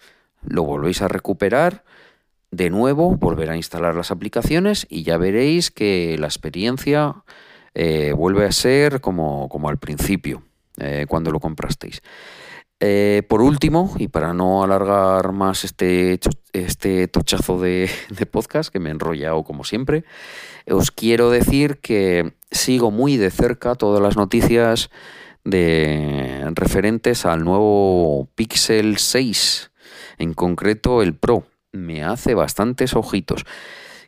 Lo 0.47 0.63
volvéis 0.63 1.03
a 1.03 1.09
recuperar, 1.09 1.83
de 2.53 2.71
nuevo, 2.71 3.17
volver 3.17 3.51
a 3.51 3.57
instalar 3.57 3.97
las 3.97 4.13
aplicaciones 4.13 4.87
y 4.89 5.03
ya 5.03 5.17
veréis 5.17 5.73
que 5.73 6.17
la 6.21 6.29
experiencia 6.29 7.25
eh, 7.75 8.13
vuelve 8.17 8.47
a 8.47 8.53
ser 8.53 9.01
como, 9.01 9.49
como 9.49 9.69
al 9.69 9.79
principio, 9.79 10.45
eh, 10.79 11.07
cuando 11.09 11.33
lo 11.33 11.41
comprasteis. 11.41 12.01
Eh, 12.83 13.23
por 13.29 13.43
último, 13.43 13.95
y 13.99 14.09
para 14.09 14.33
no 14.33 14.63
alargar 14.65 15.33
más 15.33 15.65
este, 15.65 16.19
este 16.55 17.09
tochazo 17.09 17.59
de, 17.61 17.91
podcast, 18.31 18.73
que 18.73 18.81
me 18.81 18.89
he 18.89 18.93
enrollado 18.93 19.45
como 19.45 19.65
siempre, 19.65 20.05
os 20.67 20.91
quiero 20.91 21.31
decir 21.31 21.79
que 21.79 22.33
sigo 22.51 22.91
muy 22.91 23.19
de 23.19 23.31
cerca 23.31 23.75
todas 23.75 24.03
las 24.03 24.17
noticias 24.17 24.91
de, 25.45 26.51
referentes 26.55 27.27
al 27.27 27.45
nuevo 27.45 28.29
Pixel 28.35 28.97
6, 28.97 29.71
en 30.17 30.33
concreto 30.33 31.03
el 31.03 31.15
Pro. 31.15 31.45
Me 31.73 32.03
hace 32.03 32.35
bastantes 32.35 32.95
ojitos. 32.97 33.45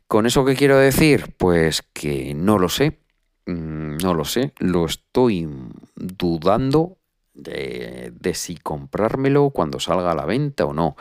¿Con 0.08 0.26
eso 0.26 0.44
qué 0.44 0.56
quiero 0.56 0.78
decir? 0.78 1.35
Pues 1.37 1.82
que 1.92 2.35
no 2.35 2.58
lo 2.58 2.68
sé, 2.70 2.98
mm, 3.46 3.98
no 3.98 4.14
lo 4.14 4.24
sé, 4.24 4.52
lo 4.58 4.87
estoy 4.87 5.48
dudando 5.94 6.98
de, 7.35 8.12
si 8.35 8.57
comprármelo 8.57 9.51
cuando 9.51 9.81
salga 9.81 10.12
a 10.12 10.14
la 10.14 10.27
venta 10.27 10.64
o 10.64 10.73
no. 10.73 10.97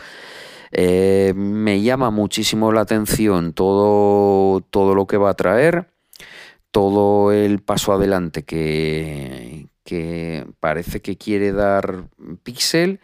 Eh, 0.72 1.34
me 1.36 1.82
llama 1.82 2.12
muchísimo 2.12 2.72
la 2.72 2.82
atención 2.82 3.54
todo, 3.54 4.62
todo 4.62 4.96
lo 4.96 5.06
que 5.06 5.17
va 5.17 5.32
a 5.32 5.36
traer, 5.36 5.89
todo 6.72 7.32
el 7.34 7.62
paso 7.62 7.91
adelante 7.94 8.44
que, 8.44 9.67
que 9.84 10.46
parece 10.60 11.02
que 11.02 11.17
quiere 11.17 11.52
dar 11.52 12.06
Pixel. 12.44 13.02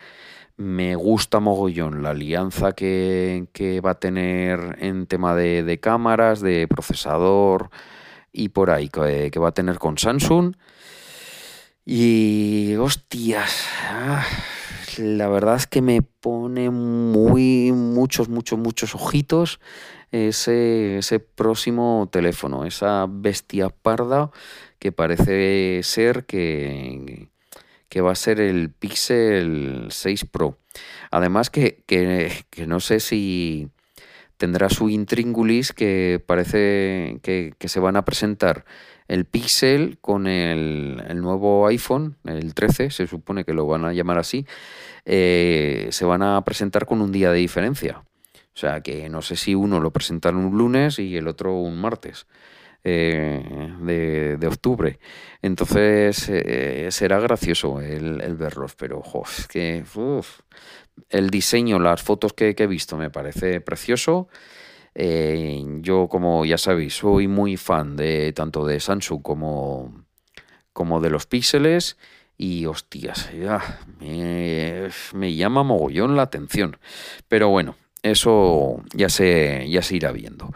Me 0.57 0.95
gusta 0.95 1.39
mogollón 1.39 2.01
la 2.01 2.11
alianza 2.11 2.71
que, 2.71 3.81
va 3.85 3.91
a 3.91 3.99
tener 3.99 4.77
en 4.79 5.05
tema 5.05 5.35
de, 5.35 5.79
cámaras, 5.79 6.41
de 6.41 6.67
procesador 6.67 7.69
y 8.31 8.49
por 8.49 8.71
ahí 8.71 8.89
que, 8.89 9.39
va 9.39 9.49
a 9.49 9.51
tener 9.51 9.77
con 9.79 9.97
Samsung. 9.97 10.55
Y 11.89 12.75
hostias, 12.75 13.65
ah, 13.89 14.21
la 14.97 15.29
verdad 15.29 15.55
es 15.55 15.67
que 15.67 15.81
me 15.81 16.01
pone 16.01 16.69
muy, 16.69 17.71
muchos, 17.71 18.27
muchos, 18.27 18.59
muchos 18.59 18.93
ojitos 18.93 19.61
ese, 20.11 20.97
ese 20.97 21.21
próximo 21.21 22.09
teléfono, 22.11 22.65
esa 22.65 23.05
bestia 23.09 23.69
parda 23.69 24.31
que 24.79 24.91
parece 24.91 25.79
ser 25.83 26.25
que, 26.25 27.29
que 27.87 28.01
va 28.01 28.11
a 28.11 28.15
ser 28.15 28.41
el 28.41 28.69
Pixel 28.69 29.87
6 29.89 30.25
Pro. 30.25 30.59
Además 31.09 31.49
que, 31.49 31.85
no 32.67 32.81
sé 32.81 32.99
si 32.99 33.69
tendrá 34.37 34.69
su 34.69 34.89
intríngulis 34.89 35.73
que 35.73 36.23
parece 36.25 37.19
que, 37.21 37.53
se 37.59 37.79
van 37.79 37.95
a 37.95 38.05
presentar 38.05 38.65
el 39.07 39.25
Pixel 39.25 39.97
con 39.99 40.27
el, 40.27 41.01
nuevo 41.15 41.67
iPhone, 41.67 42.17
el 42.25 42.53
13, 42.53 42.91
se 42.91 43.07
supone 43.07 43.43
que 43.43 43.53
lo 43.53 43.65
van 43.65 43.85
a 43.85 43.93
llamar 43.93 44.17
así, 44.17 44.45
eh, 45.05 45.87
se 45.91 46.05
van 46.05 46.23
a 46.23 46.43
presentar 46.45 46.85
con 46.85 47.01
un 47.01 47.11
día 47.11 47.31
de 47.31 47.39
diferencia. 47.39 48.03
O 48.53 48.59
sea 48.59 48.81
que 48.81 49.07
no 49.09 49.21
sé 49.21 49.35
si 49.35 49.53
uno 49.53 49.79
lo 49.79 49.91
presentan 49.91 50.35
un 50.35 50.57
lunes 50.57 50.97
y 50.97 51.15
el 51.15 51.27
otro 51.27 51.53
un 51.53 51.79
martes. 51.79 52.25
Eh, 52.83 53.43
de, 54.39 54.47
octubre. 54.47 54.99
Entonces 55.41 56.29
eh, 56.29 56.87
será 56.91 57.19
gracioso 57.19 57.81
el, 57.81 58.35
verlos, 58.37 58.75
pero 58.75 59.03
que 59.49 59.83
el 61.09 61.29
diseño, 61.29 61.79
las 61.79 62.01
fotos 62.01 62.33
que, 62.33 62.55
he 62.57 62.67
visto 62.67 62.97
me 62.97 63.09
parece 63.09 63.61
precioso. 63.61 64.29
Eh, 64.95 65.63
yo, 65.81 66.07
como 66.07 66.45
ya 66.45 66.57
sabéis, 66.57 66.95
soy 66.95 67.27
muy 67.27 67.57
fan 67.57 67.95
de 67.95 68.33
tanto 68.33 68.65
de 68.65 68.79
Samsung 68.79 69.21
como, 69.21 70.05
como 70.73 71.01
de 71.01 71.09
los 71.09 71.25
píxeles. 71.25 71.97
Y 72.39 72.67
hostias, 72.67 73.31
ya, 73.33 73.81
me, 73.99 74.89
me, 75.13 75.33
llama 75.33 75.63
mogollón 75.63 76.15
la 76.15 76.21
atención. 76.21 76.77
Pero 77.27 77.49
bueno, 77.49 77.75
eso 78.03 78.83
ya 78.93 79.09
se, 79.09 79.67
ya 79.69 79.81
se 79.81 79.95
irá 79.95 80.11
viendo. 80.11 80.51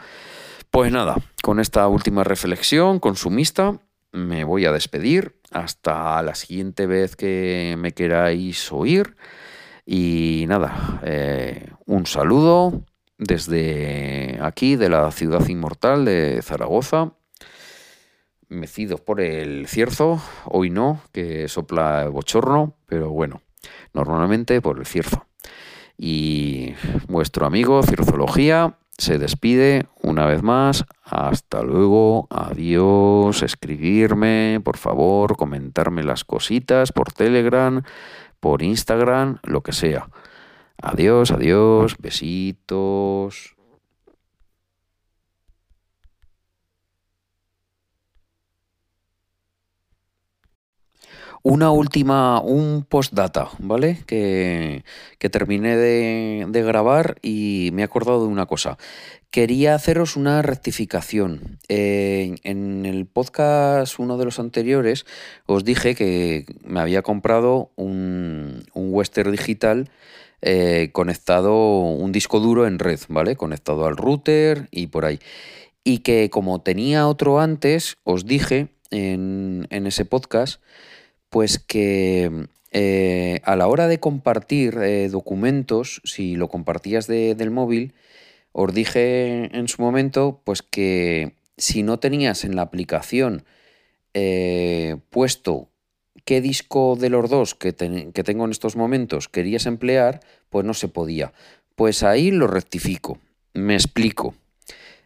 Pues 0.72 0.90
nada, 0.90 1.18
con 1.44 1.60
esta 1.60 1.86
última 1.90 2.24
reflexión 2.24 3.00
consumista 3.00 3.78
me 4.14 4.46
voy 4.46 4.66
a 4.66 4.72
despedir 4.72 5.36
hasta 5.52 6.24
la 6.24 6.34
siguiente 6.34 6.88
vez 6.88 7.18
que 7.18 7.76
me 7.78 7.92
queráis 7.92 8.72
oír. 8.72 9.18
Y 9.86 10.46
nada, 10.48 11.02
eh, 11.04 11.68
un 11.86 12.06
saludo 12.06 12.86
desde 13.18 14.40
aquí, 14.42 14.78
de 14.78 14.88
la 14.88 15.12
ciudad 15.12 15.46
inmortal 15.50 16.06
de 16.06 16.42
Zaragoza, 16.42 17.16
mecido 18.48 18.98
por 18.98 19.20
el 19.20 19.68
cierzo, 19.68 20.22
hoy 20.46 20.70
no, 20.70 21.02
que 21.12 21.50
sopla 21.50 22.08
bochorno, 22.08 22.78
pero 22.86 23.10
bueno, 23.10 23.42
normalmente 23.94 24.62
por 24.62 24.80
el 24.80 24.86
cierzo. 24.86 25.26
Y 25.98 26.76
vuestro 27.10 27.46
amigo 27.46 27.84
Cierzología 27.84 28.78
se 28.98 29.18
despide 29.18 29.86
una 30.02 30.26
vez 30.26 30.44
más. 30.44 30.86
Hasta 31.04 31.64
luego, 31.64 32.28
adiós, 32.30 33.44
escribirme, 33.44 34.62
por 34.64 34.78
favor, 34.78 35.38
comentarme 35.38 36.04
las 36.04 36.24
cositas 36.24 36.92
por 36.92 37.12
Telegram, 37.12 37.84
por 38.40 38.62
Instagram, 38.62 39.40
lo 39.44 39.62
que 39.62 39.74
sea. 39.74 40.10
Adiós, 40.82 41.32
adiós, 41.32 41.96
besitos. 42.00 43.56
Una 51.44 51.72
última, 51.72 52.40
un 52.40 52.86
postdata, 52.88 53.50
¿vale? 53.58 54.04
Que, 54.06 54.84
terminé 55.32 55.76
de, 55.76 56.64
grabar 56.64 57.18
y 57.24 57.72
me 57.74 57.82
he 57.82 57.86
acordado 57.86 58.22
de 58.22 58.28
una 58.28 58.46
cosa. 58.46 58.78
Quería 59.32 59.74
haceros 59.74 60.16
una 60.16 60.44
rectificación. 60.44 61.58
Eh, 61.68 62.36
en 62.44 62.86
el 62.86 63.08
podcast, 63.08 63.98
uno 63.98 64.18
de 64.18 64.26
los 64.26 64.40
anteriores, 64.40 65.06
os 65.48 65.64
dije 65.64 65.96
que 65.96 66.46
me 66.64 66.80
había 66.80 67.02
comprado 67.02 67.72
un, 67.76 68.64
un 68.74 68.94
Western 68.94 69.32
digital 69.32 69.90
eh, 70.44 70.90
conectado, 70.92 71.80
un 71.80 72.12
disco 72.12 72.40
duro 72.40 72.68
en 72.68 72.78
red, 72.78 73.00
¿vale? 73.10 73.36
Conectado 73.36 73.88
al 73.88 73.98
router 73.98 74.68
y 74.70 74.88
por 74.88 75.06
ahí. 75.06 75.20
Y 75.84 76.00
que 76.00 76.30
como 76.30 76.62
tenía 76.62 77.08
otro 77.08 77.40
antes, 77.40 77.98
os 78.04 78.26
dije 78.26 78.68
en, 78.92 79.66
en 79.72 79.88
ese 79.88 80.06
podcast 80.06 80.62
pues 81.32 81.60
que 81.60 82.50
eh, 82.72 83.40
a 83.46 83.56
la 83.56 83.68
hora 83.68 83.88
de 83.88 84.02
compartir 84.02 84.78
eh, 84.80 85.08
documentos, 85.10 86.02
si 86.04 86.36
lo 86.36 86.50
compartías 86.50 87.08
del 87.08 87.52
móvil, 87.52 87.94
os 88.52 88.74
dije 88.74 89.50
en 89.58 89.70
su 89.70 89.82
momento, 89.82 90.42
pues 90.44 90.62
que 90.62 91.36
si 91.58 91.84
no 91.84 92.00
tenías 92.00 92.44
en 92.44 92.58
la 92.58 92.64
aplicación 92.64 93.46
eh, 94.14 94.98
puesto 95.10 95.70
qué 96.26 96.42
disco 96.42 96.98
de 97.00 97.10
los 97.10 97.30
dos 97.30 97.56
que, 97.56 97.74
que, 97.74 98.24
tengo 98.24 98.44
en 98.44 98.52
estos 98.52 98.76
momentos 98.76 99.30
querías 99.30 99.66
emplear, 99.66 100.20
pues 100.50 100.66
no 100.66 100.74
se 100.74 100.90
podía. 100.90 101.32
Pues 101.76 102.04
ahí 102.04 102.30
lo 102.30 102.48
rectifico, 102.48 103.20
me 103.54 103.76
explico. 103.76 104.36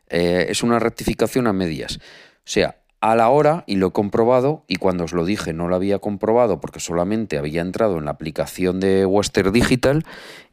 es 0.10 0.64
una 0.64 0.80
rectificación 0.80 1.46
a 1.46 1.54
medias. 1.54 1.98
O 1.98 2.48
sea, 2.48 2.78
a 3.02 3.16
la 3.16 3.30
hora 3.30 3.64
y 3.68 3.76
lo 3.76 3.88
he 3.88 3.92
comprobado 3.92 4.64
y 4.68 4.78
cuando 4.78 5.04
os 5.04 5.14
lo 5.14 5.26
dije 5.26 5.54
no 5.54 5.68
lo 5.68 5.76
había 5.76 6.00
comprobado 6.00 6.60
porque 6.60 6.80
solamente 6.80 7.38
había 7.38 7.62
entrado 7.62 7.98
en 7.98 8.06
la 8.06 8.12
aplicación 8.12 8.80
de 8.80 9.06
Western 9.06 9.52
Digital 9.52 10.06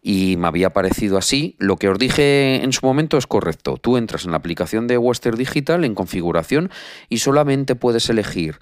y 0.03 0.37
me 0.37 0.49
había 0.49 0.71
parecido 0.71 1.17
así. 1.17 1.57
Lo 1.59 1.77
que 1.77 1.89
os 1.89 1.99
dije 1.99 2.63
en 2.63 2.73
su 2.73 2.85
momento 2.85 3.17
es 3.17 3.27
correcto. 3.27 3.77
Tú 3.77 3.97
entras 3.97 4.25
en 4.25 4.33
la 4.33 4.37
aplicación 4.37 4.87
de 4.87 4.99
Western 4.99 5.39
Digital 5.39 5.85
en 5.85 5.95
configuración 5.95 6.71
y 7.09 7.19
solamente 7.19 7.75
puedes 7.75 8.09
elegir 8.11 8.59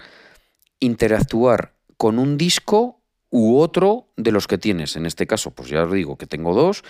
interactuar 0.79 1.73
con 1.97 2.17
un 2.19 2.37
disco 2.37 3.01
u 3.29 3.57
otro 3.57 4.11
de 4.17 4.31
los 4.31 4.47
que 4.47 4.57
tienes. 4.57 4.95
En 4.95 5.05
este 5.05 5.27
caso, 5.27 5.51
pues 5.51 5.69
ya 5.69 5.83
os 5.83 5.91
digo 5.91 6.17
que 6.17 6.27
tengo 6.27 6.53
dos 6.53 6.83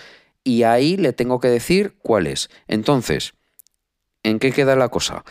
y 0.44 0.64
ahí 0.64 0.96
le 0.96 1.12
tengo 1.12 1.40
que 1.40 1.48
decir 1.48 1.96
cuál 2.02 2.26
es. 2.26 2.50
Entonces, 2.66 3.34
¿en 4.22 4.38
qué 4.38 4.52
queda 4.52 4.76
la 4.76 4.88
cosa? 4.88 5.24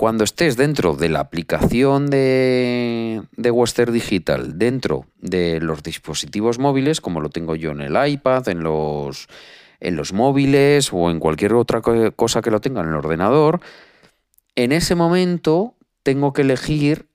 Cuando 0.00 0.22
estés 0.22 0.56
dentro 0.56 0.94
de 0.94 1.08
la 1.08 1.18
aplicación 1.18 2.06
de, 2.06 3.20
Western 3.36 3.92
Digital, 3.92 4.56
dentro 4.56 5.06
de 5.20 5.58
los 5.58 5.82
dispositivos 5.82 6.60
móviles, 6.60 7.00
como 7.00 7.20
lo 7.20 7.30
tengo 7.30 7.56
yo 7.56 7.72
en 7.72 7.80
el 7.80 8.08
iPad, 8.08 8.48
en 8.48 8.62
los, 8.62 9.26
en 9.80 9.96
los 9.96 10.12
móviles 10.12 10.90
o 10.92 11.10
en 11.10 11.18
cualquier 11.18 11.54
otra 11.54 11.82
cosa 12.14 12.42
que 12.42 12.52
lo 12.52 12.60
tenga 12.60 12.82
en 12.82 12.90
el 12.90 12.94
ordenador, 12.94 13.58
en 14.54 14.70
ese 14.70 14.94
momento 14.94 15.74
tengo 16.04 16.32
que 16.32 16.42
elegir 16.42 17.08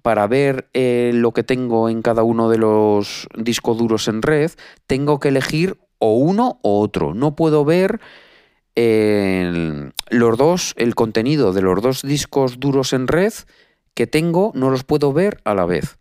para 0.00 0.26
ver 0.26 0.70
eh, 0.72 1.10
lo 1.12 1.32
que 1.32 1.42
tengo 1.42 1.90
en 1.90 2.00
cada 2.00 2.22
uno 2.22 2.48
de 2.48 2.56
los 2.56 3.28
discos 3.36 3.76
duros 3.76 4.08
en 4.08 4.22
red, 4.22 4.52
tengo 4.86 5.20
que 5.20 5.28
elegir 5.28 5.76
o 5.98 6.14
uno 6.14 6.60
o 6.62 6.80
otro. 6.80 7.12
No 7.12 7.36
puedo 7.36 7.66
ver 7.66 8.00
los 8.76 10.38
dos, 10.38 10.74
el 10.76 10.94
contenido 10.94 11.52
de 11.52 11.62
los 11.62 11.82
dos 11.82 12.02
discos 12.02 12.60
duros 12.60 12.92
en 12.92 13.08
red 13.08 13.32
que 13.94 14.06
tengo, 14.06 14.52
no 14.54 14.70
los 14.70 14.84
puedo 14.84 15.12
ver 15.12 15.40
a 15.44 15.54
la 15.54 15.66
vez. 15.66 15.98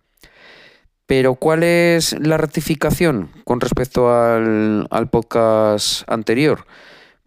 Pero 1.09 1.33
¿cuál 1.33 1.63
es 1.63 2.15
la 2.19 2.37
rectificación 2.37 3.31
con 3.43 3.59
respecto 3.61 4.13
al, 4.13 4.87
podcast 5.09 6.03
anterior? 6.07 6.67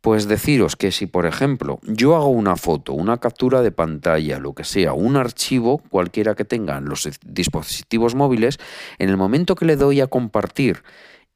Pues 0.00 0.28
deciros 0.28 0.76
que 0.76 0.92
si, 0.92 1.06
por 1.06 1.26
ejemplo, 1.26 1.80
yo 1.82 2.14
hago 2.14 2.28
una 2.28 2.54
foto, 2.54 2.92
una 2.92 3.18
captura 3.18 3.60
de 3.60 3.72
pantalla, 3.72 4.38
lo 4.38 4.52
que 4.52 4.62
sea, 4.62 4.92
un 4.92 5.16
archivo, 5.16 5.78
cualquiera 5.90 6.36
que 6.36 6.44
tengan 6.44 6.84
los 6.84 7.08
dispositivos 7.26 8.14
móviles, 8.14 8.58
en 9.00 9.10
el 9.10 9.16
momento 9.16 9.56
que 9.56 9.64
le 9.64 9.74
doy 9.74 10.00
a 10.00 10.06
compartir 10.06 10.84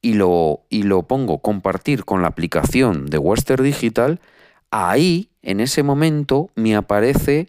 y 0.01 0.13
lo, 0.13 0.61
y 0.69 0.83
lo 0.83 1.03
pongo 1.03 1.39
compartir 1.39 2.05
con 2.05 2.21
la 2.21 2.29
aplicación 2.29 3.07
de 3.07 3.17
Western 3.17 3.63
Digital, 3.63 4.19
ahí, 4.71 5.29
en 5.41 5.59
ese 5.59 5.83
momento, 5.83 6.49
me 6.55 6.75
aparece, 6.75 7.47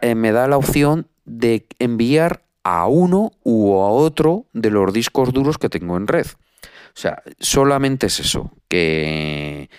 eh, 0.00 0.14
me 0.14 0.32
da 0.32 0.48
la 0.48 0.56
opción 0.56 1.06
de 1.24 1.66
enviar 1.78 2.42
a 2.62 2.86
uno 2.86 3.32
u 3.44 3.74
a 3.80 3.88
otro 3.88 4.46
de 4.52 4.70
los 4.70 4.92
discos 4.92 5.32
duros 5.32 5.58
que 5.58 5.68
tengo 5.68 5.96
en 5.96 6.06
red. 6.06 6.26
O 6.26 7.00
sea, 7.00 7.22
solamente 7.38 8.06
es 8.06 8.20
eso, 8.20 8.50
que 8.68 9.70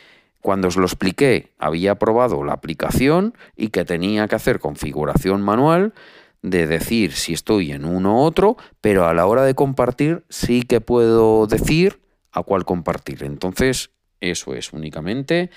cuando 0.41 0.69
os 0.69 0.77
lo 0.77 0.85
expliqué 0.85 1.51
había 1.59 1.95
probado 1.95 2.43
la 2.43 2.53
aplicación 2.53 3.33
y 3.55 3.69
que 3.69 3.85
tenía 3.85 4.27
que 4.27 4.35
hacer 4.35 4.59
configuración 4.59 5.41
manual 5.41 5.93
de 6.41 6.67
decir 6.67 7.13
si 7.13 7.33
estoy 7.33 7.71
en 7.71 7.85
uno 7.85 8.17
u 8.17 8.19
otro, 8.19 8.57
pero 8.81 9.07
a 9.07 9.13
la 9.13 9.25
hora 9.25 9.43
de 9.43 9.55
compartir 9.55 10.23
sí 10.29 10.63
que 10.63 10.81
puedo 10.81 11.47
decir 11.47 12.01
a 12.31 12.43
cuál 12.43 12.65
compartir. 12.65 13.23
Entonces, 13.23 13.91
eso 14.21 14.53
es 14.53 14.73
únicamente, 14.73 15.49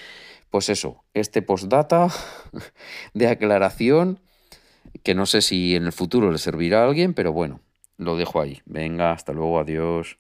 pues 0.50 0.68
eso, 0.68 1.04
este 1.14 1.42
postdata 1.42 2.08
de 3.14 3.28
aclaración, 3.28 4.20
que 5.02 5.14
no 5.14 5.26
sé 5.26 5.40
si 5.42 5.74
en 5.74 5.84
el 5.84 5.92
futuro 5.92 6.30
le 6.30 6.38
servirá 6.38 6.82
a 6.82 6.86
alguien, 6.86 7.14
pero 7.14 7.32
bueno, 7.32 7.60
lo 7.96 8.16
dejo 8.16 8.40
ahí. 8.40 8.60
Venga, 8.66 9.12
hasta 9.12 9.32
luego, 9.32 9.58
adiós. 9.58 10.18